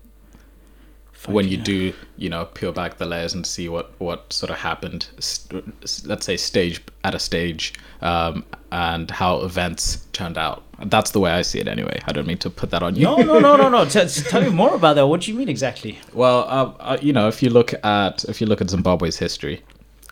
when 1.26 1.48
you 1.48 1.56
do, 1.56 1.92
you 2.16 2.28
know, 2.28 2.44
peel 2.44 2.72
back 2.72 2.98
the 2.98 3.06
layers 3.06 3.34
and 3.34 3.46
see 3.46 3.68
what 3.68 3.92
what 3.98 4.32
sort 4.32 4.50
of 4.50 4.56
happened, 4.56 5.08
st- 5.18 5.64
let's 6.06 6.26
say 6.26 6.36
stage 6.36 6.82
at 7.02 7.14
a 7.14 7.18
stage, 7.18 7.72
um, 8.02 8.44
and 8.72 9.10
how 9.10 9.40
events 9.40 10.06
turned 10.12 10.36
out. 10.36 10.62
That's 10.86 11.12
the 11.12 11.20
way 11.20 11.30
I 11.30 11.42
see 11.42 11.60
it, 11.60 11.68
anyway. 11.68 12.00
I 12.06 12.12
don't 12.12 12.26
mean 12.26 12.38
to 12.38 12.50
put 12.50 12.70
that 12.70 12.82
on 12.82 12.96
you. 12.96 13.04
No, 13.04 13.16
no, 13.16 13.38
no, 13.38 13.56
no, 13.56 13.68
no. 13.68 13.84
T- 13.88 14.06
tell 14.06 14.42
me 14.42 14.50
more 14.50 14.74
about 14.74 14.94
that. 14.94 15.06
What 15.06 15.22
do 15.22 15.32
you 15.32 15.38
mean 15.38 15.48
exactly? 15.48 15.98
Well, 16.12 16.40
uh, 16.40 16.72
uh, 16.80 16.98
you 17.00 17.12
know, 17.12 17.28
if 17.28 17.42
you 17.42 17.50
look 17.50 17.72
at 17.84 18.24
if 18.24 18.40
you 18.40 18.46
look 18.46 18.60
at 18.60 18.70
Zimbabwe's 18.70 19.16
history, 19.16 19.62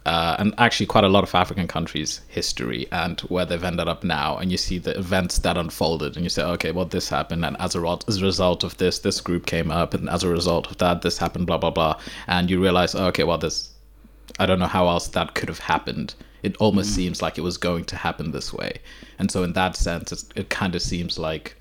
uh, 0.05 0.37
and 0.39 0.55
actually 0.59 0.87
quite 0.87 1.05
a 1.05 1.09
lot 1.09 1.23
of 1.23 1.35
African 1.35 1.69
countries' 1.69 2.21
history 2.29 2.87
and 2.91 3.21
where 3.23 3.45
they've 3.45 3.63
ended 3.63 3.89
up 3.89 4.03
now, 4.03 4.37
and 4.37 4.51
you 4.51 4.57
see 4.57 4.79
the 4.79 4.99
events 4.99 5.39
that 5.39 5.57
unfolded, 5.57 6.17
and 6.17 6.25
you 6.25 6.31
say, 6.31 6.43
okay, 6.43 6.73
well, 6.73 6.85
this 6.85 7.09
happened, 7.09 7.45
and 7.45 7.57
as 7.61 7.75
a, 7.75 7.81
result, 7.81 8.05
as 8.09 8.21
a 8.21 8.25
result 8.25 8.65
of 8.65 8.77
this, 8.79 8.99
this 8.99 9.21
group 9.21 9.47
came 9.47 9.71
up, 9.71 9.95
and 9.95 10.09
as 10.09 10.25
a 10.25 10.29
result 10.29 10.71
of 10.71 10.79
that, 10.79 11.03
this 11.03 11.19
happened, 11.19 11.47
blah 11.47 11.59
blah 11.59 11.71
blah, 11.71 11.99
and 12.27 12.51
you 12.51 12.61
realize, 12.61 12.95
oh, 12.95 13.07
okay, 13.07 13.25
well, 13.25 13.39
this, 13.39 13.71
I 14.39 14.47
don't 14.47 14.59
know 14.59 14.67
how 14.67 14.89
else 14.89 15.09
that 15.09 15.35
could 15.35 15.49
have 15.49 15.61
happened. 15.61 16.15
It 16.43 16.57
almost 16.57 16.91
mm. 16.91 16.97
seems 16.97 17.23
like 17.23 17.39
it 17.39 17.43
was 17.43 17.57
going 17.57 17.85
to 17.85 17.97
happen 17.97 18.33
this 18.33 18.53
way, 18.53 18.81
and 19.19 19.31
so 19.31 19.45
in 19.45 19.53
that 19.53 19.77
sense, 19.77 20.25
it 20.35 20.51
kind 20.51 20.75
of 20.75 20.83
seems 20.83 21.19
like 21.19 21.57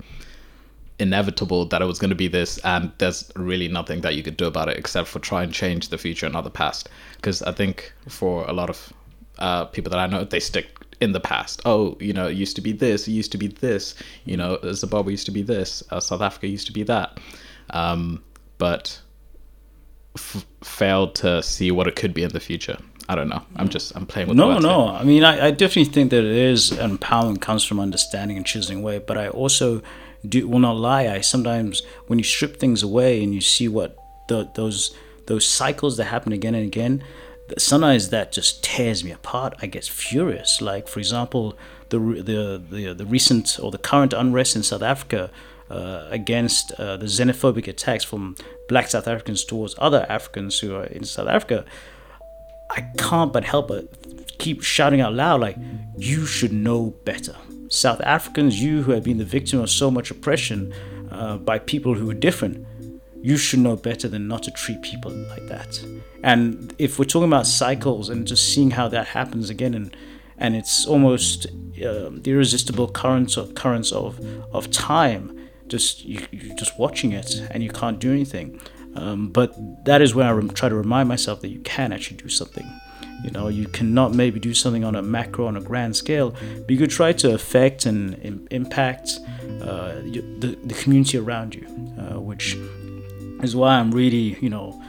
inevitable 0.98 1.64
that 1.66 1.82
it 1.82 1.84
was 1.84 1.98
going 1.98 2.10
to 2.10 2.16
be 2.16 2.28
this 2.28 2.58
and 2.58 2.92
there's 2.98 3.30
really 3.34 3.68
nothing 3.68 4.02
that 4.02 4.14
you 4.14 4.22
could 4.22 4.36
do 4.36 4.46
about 4.46 4.68
it 4.68 4.76
except 4.76 5.08
for 5.08 5.18
try 5.18 5.42
and 5.42 5.52
change 5.52 5.88
the 5.88 5.98
future 5.98 6.26
and 6.26 6.32
not 6.34 6.44
the 6.44 6.50
past 6.50 6.88
because 7.16 7.42
i 7.42 7.52
think 7.52 7.92
for 8.08 8.44
a 8.44 8.52
lot 8.52 8.70
of 8.70 8.92
uh, 9.38 9.64
people 9.66 9.90
that 9.90 9.98
i 9.98 10.06
know 10.06 10.24
they 10.24 10.38
stick 10.38 10.76
in 11.00 11.12
the 11.12 11.20
past 11.20 11.60
oh 11.64 11.96
you 11.98 12.12
know 12.12 12.28
it 12.28 12.36
used 12.36 12.54
to 12.54 12.62
be 12.62 12.72
this 12.72 13.08
it 13.08 13.12
used 13.12 13.32
to 13.32 13.38
be 13.38 13.48
this 13.48 13.94
you 14.24 14.36
know 14.36 14.58
zimbabwe 14.72 15.12
used 15.12 15.26
to 15.26 15.32
be 15.32 15.42
this 15.42 15.82
uh, 15.90 15.98
south 15.98 16.20
africa 16.20 16.46
used 16.46 16.66
to 16.66 16.72
be 16.72 16.82
that 16.82 17.18
um, 17.70 18.22
but 18.58 19.00
f- 20.16 20.46
failed 20.62 21.14
to 21.14 21.42
see 21.42 21.70
what 21.70 21.88
it 21.88 21.96
could 21.96 22.12
be 22.12 22.22
in 22.22 22.30
the 22.30 22.40
future 22.40 22.76
I 23.08 23.14
don't 23.14 23.28
know. 23.28 23.42
I'm 23.56 23.68
just 23.68 23.94
I'm 23.96 24.06
playing 24.06 24.28
with. 24.28 24.36
No, 24.36 24.58
no. 24.58 24.88
Here. 24.88 25.00
I 25.00 25.04
mean, 25.04 25.24
I, 25.24 25.46
I 25.46 25.50
definitely 25.50 25.92
think 25.92 26.10
that 26.10 26.24
it 26.24 26.36
is 26.36 26.70
empowerment 26.70 27.40
comes 27.40 27.64
from 27.64 27.80
understanding 27.80 28.36
and 28.36 28.46
choosing 28.46 28.82
way. 28.82 29.00
But 29.00 29.18
I 29.18 29.28
also 29.28 29.82
do 30.26 30.46
will 30.48 30.58
not 30.58 30.76
lie. 30.76 31.08
I 31.08 31.20
sometimes 31.20 31.82
when 32.06 32.18
you 32.18 32.24
strip 32.24 32.58
things 32.58 32.82
away 32.82 33.22
and 33.22 33.34
you 33.34 33.40
see 33.40 33.68
what 33.68 33.96
the, 34.28 34.50
those 34.54 34.94
those 35.26 35.46
cycles 35.46 35.96
that 35.96 36.04
happen 36.04 36.32
again 36.32 36.54
and 36.54 36.66
again, 36.66 37.04
sometimes 37.58 38.10
that 38.10 38.32
just 38.32 38.62
tears 38.64 39.04
me 39.04 39.10
apart. 39.12 39.54
I 39.62 39.66
get 39.66 39.84
furious. 39.84 40.60
Like 40.60 40.88
for 40.88 40.98
example, 41.00 41.56
the 41.90 41.98
the 41.98 42.62
the, 42.70 42.94
the 42.94 43.06
recent 43.06 43.58
or 43.62 43.70
the 43.70 43.78
current 43.78 44.12
unrest 44.12 44.56
in 44.56 44.62
South 44.62 44.82
Africa. 44.82 45.30
Uh, 45.70 46.06
against 46.10 46.70
uh, 46.72 46.98
the 46.98 47.06
xenophobic 47.06 47.66
attacks 47.66 48.04
from 48.04 48.36
black 48.68 48.88
South 48.88 49.08
Africans 49.08 49.42
towards 49.42 49.74
other 49.78 50.04
Africans 50.06 50.58
who 50.58 50.74
are 50.74 50.84
in 50.84 51.02
South 51.02 51.28
Africa, 51.28 51.64
I 52.68 52.82
can't 52.98 53.32
but 53.32 53.44
help 53.44 53.68
but 53.68 53.88
keep 54.36 54.62
shouting 54.62 55.00
out 55.00 55.14
loud, 55.14 55.40
like, 55.40 55.56
you 55.96 56.26
should 56.26 56.52
know 56.52 56.90
better. 57.04 57.36
South 57.72 58.02
Africans, 58.02 58.62
you 58.62 58.82
who 58.82 58.92
have 58.92 59.02
been 59.02 59.16
the 59.16 59.24
victim 59.24 59.58
of 59.58 59.70
so 59.70 59.90
much 59.90 60.10
oppression 60.10 60.74
uh, 61.10 61.38
by 61.38 61.58
people 61.58 61.94
who 61.94 62.10
are 62.10 62.14
different, 62.14 62.66
you 63.22 63.38
should 63.38 63.60
know 63.60 63.76
better 63.76 64.08
than 64.08 64.28
not 64.28 64.42
to 64.42 64.50
treat 64.50 64.82
people 64.82 65.10
like 65.10 65.46
that. 65.46 65.82
And 66.22 66.74
if 66.78 66.98
we're 66.98 67.06
talking 67.06 67.28
about 67.28 67.46
cycles 67.46 68.10
and 68.10 68.26
just 68.26 68.52
seeing 68.52 68.72
how 68.72 68.88
that 68.88 69.06
happens 69.06 69.48
again, 69.48 69.74
and 69.74 69.96
and 70.36 70.54
it's 70.54 70.84
almost 70.86 71.46
uh, 71.46 72.10
the 72.12 72.32
irresistible 72.32 72.88
currents 72.88 73.38
of 73.38 73.54
currents 73.54 73.90
of 73.90 74.20
of 74.52 74.70
time, 74.70 75.48
just 75.66 76.04
you, 76.04 76.26
you're 76.30 76.56
just 76.56 76.78
watching 76.78 77.12
it 77.12 77.40
and 77.50 77.62
you 77.62 77.70
can't 77.70 77.98
do 77.98 78.12
anything. 78.12 78.60
Um, 78.96 79.30
but 79.30 79.56
that 79.86 80.02
is 80.02 80.14
where 80.14 80.38
I 80.38 80.46
try 80.48 80.68
to 80.68 80.74
remind 80.74 81.08
myself 81.08 81.40
that 81.40 81.48
you 81.48 81.60
can 81.60 81.90
actually 81.94 82.18
do 82.18 82.28
something. 82.28 82.68
You 83.24 83.30
know, 83.30 83.48
you 83.48 83.68
cannot 83.68 84.14
maybe 84.14 84.40
do 84.40 84.54
something 84.54 84.84
on 84.84 84.94
a 84.96 85.02
macro, 85.02 85.46
on 85.46 85.56
a 85.56 85.60
grand 85.60 85.96
scale, 85.96 86.30
but 86.30 86.70
you 86.70 86.78
could 86.78 86.90
try 86.90 87.12
to 87.12 87.34
affect 87.34 87.86
and 87.86 88.18
Im- 88.22 88.48
impact 88.50 89.20
uh, 89.62 89.92
the, 90.40 90.58
the 90.64 90.74
community 90.74 91.18
around 91.18 91.54
you, 91.54 91.66
uh, 91.98 92.20
which 92.20 92.56
is 93.42 93.54
why 93.54 93.78
I'm 93.78 93.92
really, 93.92 94.36
you 94.40 94.50
know, 94.50 94.82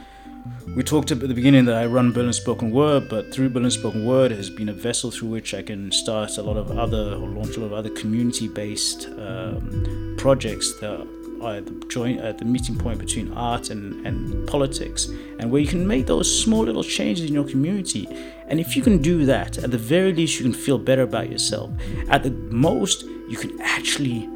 we 0.76 0.82
talked 0.82 1.12
at 1.12 1.20
the 1.20 1.34
beginning 1.34 1.66
that 1.66 1.76
I 1.76 1.86
run 1.86 2.10
Berlin 2.10 2.32
Spoken 2.32 2.72
Word, 2.72 3.08
but 3.08 3.32
through 3.32 3.50
Berlin 3.50 3.70
Spoken 3.70 4.04
Word 4.04 4.32
has 4.32 4.50
been 4.50 4.68
a 4.68 4.72
vessel 4.72 5.12
through 5.12 5.28
which 5.28 5.54
I 5.54 5.62
can 5.62 5.92
start 5.92 6.36
a 6.36 6.42
lot 6.42 6.56
of 6.56 6.76
other 6.76 7.14
or 7.14 7.28
launch 7.28 7.56
a 7.56 7.60
lot 7.60 7.66
of 7.66 7.72
other 7.74 7.90
community-based 7.90 9.06
um, 9.10 10.16
projects 10.18 10.74
that 10.80 11.06
at 11.48 11.66
the 11.66 11.86
joint 11.88 12.20
at 12.20 12.38
the 12.38 12.44
meeting 12.44 12.76
point 12.76 12.98
between 12.98 13.32
art 13.32 13.70
and, 13.70 14.06
and 14.06 14.46
politics 14.48 15.06
and 15.38 15.50
where 15.50 15.60
you 15.60 15.66
can 15.66 15.86
make 15.86 16.06
those 16.06 16.28
small 16.42 16.62
little 16.64 16.84
changes 16.84 17.26
in 17.26 17.34
your 17.34 17.44
community. 17.44 18.06
And 18.48 18.60
if 18.60 18.76
you 18.76 18.82
can 18.82 19.00
do 19.00 19.24
that 19.26 19.58
at 19.58 19.70
the 19.70 19.78
very 19.78 20.12
least 20.12 20.38
you 20.38 20.44
can 20.44 20.54
feel 20.54 20.78
better 20.78 21.02
about 21.02 21.30
yourself. 21.30 21.70
At 22.08 22.22
the 22.22 22.30
most 22.30 23.04
you 23.28 23.36
can 23.36 23.60
actually 23.60 24.28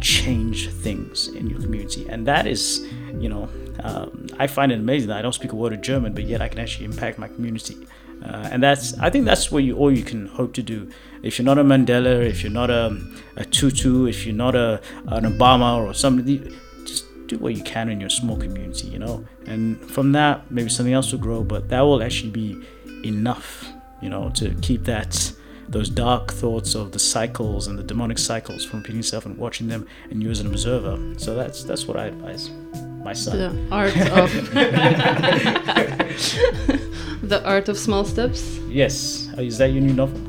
change 0.00 0.70
things 0.70 1.28
in 1.28 1.48
your 1.48 1.60
community. 1.60 2.08
And 2.08 2.26
that 2.26 2.46
is 2.46 2.86
you 3.18 3.28
know 3.28 3.48
um, 3.84 4.26
i 4.38 4.46
find 4.46 4.70
it 4.72 4.78
amazing 4.78 5.08
that 5.08 5.18
i 5.18 5.22
don't 5.22 5.34
speak 5.34 5.52
a 5.52 5.56
word 5.56 5.72
of 5.72 5.80
german 5.80 6.12
but 6.14 6.24
yet 6.24 6.40
i 6.42 6.48
can 6.48 6.58
actually 6.58 6.84
impact 6.84 7.18
my 7.18 7.28
community. 7.28 7.76
Uh, 8.24 8.48
and 8.52 8.62
that's 8.62 8.98
I 8.98 9.10
think 9.10 9.24
that's 9.24 9.50
where 9.50 9.62
you 9.62 9.76
all 9.76 9.90
you 9.90 10.04
can 10.04 10.26
hope 10.26 10.54
to 10.54 10.62
do. 10.62 10.88
If 11.22 11.38
you're 11.38 11.44
not 11.46 11.58
a 11.58 11.64
Mandela, 11.64 12.26
if 12.26 12.42
you're 12.42 12.52
not 12.52 12.70
a, 12.70 13.00
a 13.36 13.44
Tutu, 13.44 14.06
if 14.06 14.26
you're 14.26 14.34
not 14.34 14.54
a 14.54 14.80
an 15.06 15.24
Obama 15.24 15.84
or 15.84 15.94
somebody, 15.94 16.56
just 16.84 17.04
do 17.28 17.38
what 17.38 17.54
you 17.54 17.62
can 17.62 17.88
in 17.88 18.00
your 18.00 18.10
small 18.10 18.36
community, 18.36 18.88
you 18.88 18.98
know. 18.98 19.24
And 19.46 19.80
from 19.90 20.12
that, 20.12 20.50
maybe 20.50 20.68
something 20.68 20.94
else 20.94 21.12
will 21.12 21.20
grow. 21.20 21.42
But 21.42 21.68
that 21.68 21.80
will 21.82 22.02
actually 22.02 22.30
be 22.30 22.60
enough, 23.04 23.68
you 24.00 24.08
know, 24.08 24.30
to 24.30 24.54
keep 24.62 24.84
that 24.84 25.32
those 25.68 25.88
dark 25.88 26.32
thoughts 26.32 26.74
of 26.74 26.92
the 26.92 26.98
cycles 26.98 27.66
and 27.66 27.78
the 27.78 27.82
demonic 27.82 28.18
cycles 28.18 28.64
from 28.64 28.80
repeating 28.80 28.96
yourself 28.98 29.24
and 29.24 29.38
watching 29.38 29.68
them 29.68 29.86
and 30.10 30.22
you 30.22 30.30
as 30.30 30.40
an 30.40 30.46
observer. 30.48 30.98
So 31.18 31.34
that's 31.34 31.62
that's 31.64 31.86
what 31.86 31.96
I 31.96 32.06
advise 32.06 32.50
my 33.04 33.12
son. 33.12 33.38
The 33.38 33.74
art 33.74 33.96
of 33.96 34.32
The 37.22 37.42
Art 37.44 37.68
of 37.68 37.78
Small 37.78 38.04
Steps? 38.04 38.58
Yes. 38.68 39.28
Is 39.38 39.56
that 39.58 39.70
your 39.70 39.80
new 39.80 39.94
novel? 39.94 40.20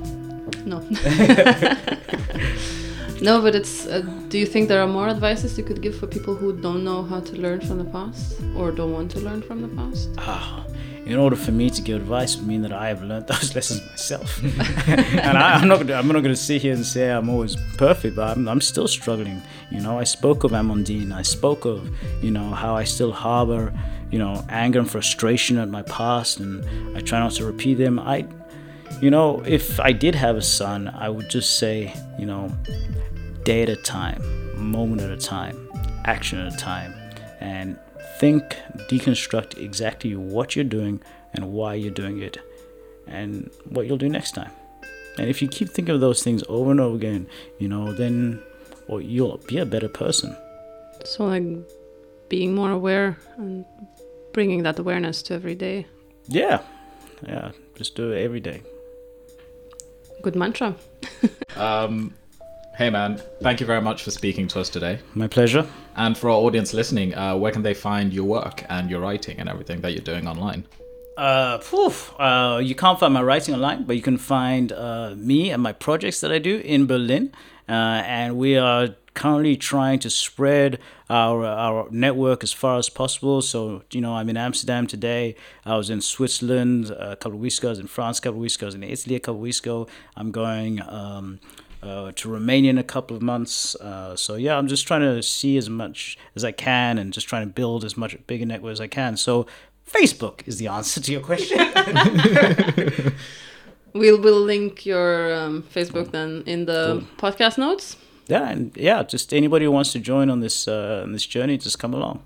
No. 0.65 0.80
no, 3.21 3.41
but 3.41 3.56
it's. 3.56 3.86
Uh, 3.86 4.02
do 4.30 4.38
you 4.38 4.45
think 4.45 4.67
there 4.67 4.82
are 4.82 4.88
more 4.88 5.10
advices 5.10 5.58
you 5.58 5.63
could 5.63 5.82
give 5.82 5.95
for 5.95 6.08
people 6.08 6.36
who 6.36 6.60
don't 6.60 6.84
know 6.84 7.04
how 7.04 7.19
to 7.19 7.36
learn 7.36 7.62
from 7.62 7.78
the 7.78 7.86
past 7.86 8.39
or 8.56 8.71
don't 8.71 8.93
want 8.93 9.12
to 9.12 9.19
learn 9.19 9.41
from 9.41 9.62
the 9.62 9.67
past? 9.69 10.10
Ah, 10.17 10.65
in 11.06 11.17
order 11.17 11.36
for 11.36 11.52
me 11.52 11.69
to 11.69 11.82
give 11.82 12.02
advice 12.02 12.38
would 12.38 12.47
mean 12.47 12.62
that 12.62 12.71
I 12.71 12.88
have 12.88 13.04
learned 13.04 13.28
those 13.34 13.56
lessons 13.56 13.82
myself. 13.89 14.41
and 14.43 15.38
I, 15.38 15.62
am 15.62 15.67
not 15.67 15.80
gonna, 15.80 15.93
I'm 15.93 16.08
not 16.08 16.13
going 16.13 16.26
to 16.26 16.36
sit 16.36 16.62
here 16.62 16.73
and 16.73 16.86
say 16.86 17.12
I'm 17.12 17.30
always 17.30 17.56
perfect, 17.78 18.15
but 18.15 18.38
I'm, 18.38 18.47
I'm 18.47 18.62
still 18.62 18.88
struggling. 18.88 19.41
You 19.69 19.82
know, 19.82 19.99
I 19.99 20.06
spoke 20.06 20.43
of 20.43 20.52
Amandine. 20.52 21.12
I 21.12 21.23
spoke 21.23 21.65
of, 21.65 21.89
you 22.21 22.32
know, 22.32 22.52
how 22.52 22.76
I 22.76 22.84
still 22.84 23.12
harbor, 23.12 23.73
you 24.12 24.19
know, 24.19 24.45
anger 24.49 24.80
and 24.80 24.89
frustration 24.89 25.58
at 25.58 25.69
my 25.69 25.82
past, 25.84 26.39
and 26.39 26.97
I 26.97 27.02
try 27.02 27.19
not 27.19 27.34
to 27.34 27.45
repeat 27.45 27.76
them. 27.76 27.99
I, 27.99 28.26
you 29.01 29.10
know, 29.12 29.41
if 29.45 29.79
I 29.79 29.91
did 29.91 30.15
have 30.15 30.36
a 30.36 30.41
son, 30.41 30.88
I 30.88 31.10
would 31.10 31.29
just 31.29 31.58
say, 31.58 31.93
you 32.17 32.25
know, 32.25 32.51
day 33.43 33.63
at 33.63 33.69
a 33.69 33.75
time, 33.75 34.21
moment 34.56 35.01
at 35.01 35.10
a 35.10 35.17
time, 35.17 35.69
action 36.06 36.39
at 36.39 36.53
a 36.53 36.58
time 36.58 36.93
and 37.39 37.77
think, 38.19 38.43
deconstruct 38.89 39.58
exactly 39.58 40.15
what 40.15 40.56
you're 40.56 40.65
doing 40.65 41.01
and 41.34 41.51
why 41.51 41.73
you're 41.73 41.91
doing 41.91 42.21
it 42.21 42.38
and 43.08 43.49
what 43.69 43.86
you'll 43.86 43.97
do 43.97 44.10
next 44.10 44.32
time. 44.32 44.51
And 45.17 45.29
if 45.29 45.41
you 45.41 45.47
keep 45.47 45.69
thinking 45.69 45.93
of 45.93 46.01
those 46.01 46.23
things 46.23 46.43
over 46.47 46.71
and 46.71 46.79
over 46.79 46.95
again, 46.95 47.27
you 47.60 47.67
know, 47.67 47.91
then 47.93 48.41
or 48.88 49.01
you'll 49.01 49.38
be 49.47 49.58
a 49.58 49.65
better 49.65 49.89
person. 49.89 50.36
So 51.06 51.25
like 51.25 51.43
being 52.29 52.56
more 52.56 52.71
aware 52.71 53.17
and 53.38 53.65
bringing 54.32 54.63
that 54.63 54.79
awareness 54.79 55.21
to 55.23 55.34
every 55.34 55.56
day. 55.56 55.86
Yeah. 56.27 56.62
Yeah. 57.21 57.51
Just 57.75 57.95
do 57.95 58.12
it 58.12 58.23
every 58.23 58.39
day. 58.39 58.62
Good 60.23 60.36
mantra. 60.36 60.75
Um, 61.55 62.15
hey 62.75 62.89
man, 62.89 63.21
thank 63.43 63.59
you 63.59 63.67
very 63.67 63.79
much 63.79 64.01
for 64.01 64.09
speaking 64.09 64.47
to 64.47 64.59
us 64.59 64.69
today. 64.69 64.97
My 65.13 65.27
pleasure. 65.27 65.67
And 65.95 66.17
for 66.17 66.31
our 66.31 66.36
audience 66.38 66.73
listening, 66.73 67.13
uh, 67.13 67.36
where 67.38 67.51
can 67.51 67.62
they 67.62 67.75
find 67.75 68.12
your 68.12 68.25
work 68.25 68.65
and 68.69 68.89
your 68.89 69.01
writing 69.01 69.38
and 69.39 69.47
everything 69.47 69.81
that 69.81 69.91
you're 69.91 70.01
doing 70.01 70.27
online? 70.27 70.65
Uh, 71.15 71.59
poof, 71.59 72.12
uh, 72.19 72.59
you 72.62 72.73
can't 72.73 72.99
find 72.99 73.13
my 73.13 73.21
writing 73.21 73.53
online, 73.53 73.83
but 73.83 73.95
you 73.95 74.01
can 74.01 74.17
find 74.17 74.71
uh, 74.71 75.13
me 75.15 75.51
and 75.51 75.62
my 75.62 75.73
projects 75.73 76.21
that 76.21 76.31
I 76.31 76.39
do 76.39 76.57
in 76.57 76.88
Berlin. 76.88 77.31
Uh, 77.69 78.01
and 78.03 78.36
we 78.36 78.57
are 78.57 78.95
currently 79.13 79.56
trying 79.56 79.99
to 79.99 80.10
spread 80.10 80.80
our 81.10 81.45
our 81.45 81.88
network 81.91 82.43
as 82.43 82.52
far 82.52 82.78
as 82.78 82.89
possible. 82.89 83.41
So 83.41 83.84
you 83.91 84.02
know, 84.02 84.15
I'm 84.15 84.30
in 84.30 84.38
Amsterdam 84.38 84.88
today. 84.88 85.36
I 85.65 85.78
was 85.78 85.89
in 85.89 86.02
Switzerland 86.02 86.89
a 86.89 87.15
couple 87.15 87.34
of 87.34 87.39
weeks 87.39 87.60
ago. 87.60 87.69
I 87.69 87.71
was 87.71 87.80
in 87.80 87.88
France 87.88 88.19
a 88.19 88.21
couple 88.21 88.38
of 88.38 88.41
weeks 88.41 88.56
ago. 88.56 88.65
I 88.65 88.69
was 88.69 88.76
in 88.76 88.84
Italy 88.84 89.15
a 89.15 89.19
couple 89.19 89.36
of 89.36 89.41
weeks 89.41 89.60
ago. 89.60 89.88
I'm 90.15 90.32
going. 90.32 90.82
Um, 90.82 91.39
uh, 91.82 92.13
to 92.15 92.30
Romania 92.30 92.69
in 92.69 92.78
a 92.78 92.84
couple 92.84 93.13
of 93.13 93.21
months. 93.21 93.76
Uh, 93.76 94.15
so 94.15 94.36
yeah, 94.36 94.58
I'm 94.58 94.69
just 94.69 94.88
trying 94.88 95.02
to 95.02 95.21
see 95.21 95.58
as 95.58 95.69
much 95.69 96.17
as 96.34 96.45
I 96.45 96.54
can 96.54 96.97
and 96.97 97.12
just 97.12 97.28
trying 97.28 97.45
to 97.45 97.54
build 97.54 97.84
as 97.84 97.97
much 97.97 98.15
bigger 98.26 98.45
network 98.45 98.71
as 98.71 98.80
I 98.80 98.88
can. 98.88 99.17
So 99.17 99.45
Facebook 99.86 100.47
is 100.47 100.60
the 100.60 100.67
answer 100.78 101.02
to 101.02 101.12
your 101.12 101.19
question. 101.19 101.60
We'll 103.93 104.19
we'll 104.19 104.41
link 104.41 104.86
your 104.88 105.34
um, 105.36 105.62
Facebook 105.62 106.12
then 106.12 106.43
in 106.47 106.65
the 106.65 107.06
podcast 107.17 107.60
notes. 107.60 107.95
Yeah, 108.27 108.49
and 108.49 108.75
yeah, 108.75 109.03
just 109.03 109.33
anybody 109.33 109.65
who 109.65 109.71
wants 109.71 109.91
to 109.93 109.99
join 109.99 110.29
on 110.29 110.39
this 110.39 110.67
uh, 110.67 111.01
on 111.03 111.12
this 111.12 111.25
journey, 111.25 111.57
just 111.57 111.79
come 111.79 111.93
along. 111.93 112.23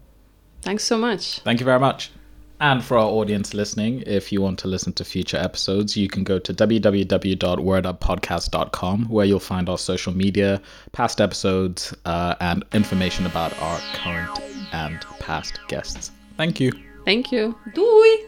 Thanks 0.61 0.83
so 0.83 0.97
much. 0.97 1.39
Thank 1.39 1.59
you 1.59 1.65
very 1.65 1.79
much. 1.79 2.11
And 2.59 2.83
for 2.83 2.97
our 2.97 3.05
audience 3.05 3.53
listening, 3.53 4.01
if 4.07 4.31
you 4.31 4.41
want 4.41 4.57
to 4.59 4.67
listen 4.67 4.91
to 4.93 5.05
future 5.05 5.37
episodes, 5.37 5.95
you 5.95 6.07
can 6.07 6.23
go 6.23 6.39
to 6.39 6.53
www.worduppodcast.com 6.53 9.09
where 9.09 9.25
you'll 9.27 9.39
find 9.39 9.69
our 9.69 9.77
social 9.77 10.11
media, 10.11 10.59
past 10.91 11.21
episodes, 11.21 11.93
uh, 12.05 12.33
and 12.39 12.65
information 12.73 13.27
about 13.27 13.55
our 13.61 13.79
current 13.93 14.39
and 14.71 14.99
past 15.19 15.59
guests. 15.67 16.09
Thank 16.35 16.59
you. 16.59 16.71
Thank 17.05 17.31
you. 17.31 17.55
Doei! 17.75 18.25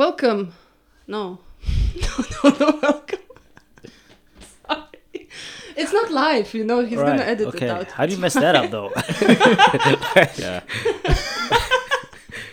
Welcome. 0.00 0.54
No. 1.06 1.40
no, 1.94 2.24
no, 2.42 2.56
no, 2.58 2.78
welcome. 2.82 3.18
Sorry. 4.66 5.28
It's 5.76 5.92
not 5.92 6.10
live, 6.10 6.54
you 6.54 6.64
know, 6.64 6.82
he's 6.82 6.98
gonna 6.98 7.20
edit 7.20 7.48
okay. 7.48 7.66
it 7.66 7.70
out. 7.70 7.90
How 7.90 8.06
do 8.06 8.14
you 8.14 8.18
mess 8.18 8.32
that 8.32 8.56
up 8.56 8.70
though? 8.70 8.90
Yeah. 10.38 10.62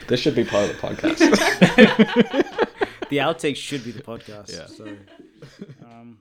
this 0.09 0.19
should 0.19 0.35
be 0.35 0.43
part 0.43 0.69
of 0.69 0.75
the 0.75 0.87
podcast. 0.87 1.19
the 3.09 3.17
outtakes 3.19 3.55
should 3.55 3.85
be 3.85 3.91
the 3.91 4.03
podcast. 4.03 4.51
Yeah. 4.51 4.65
So, 4.65 4.85
um, 5.85 6.17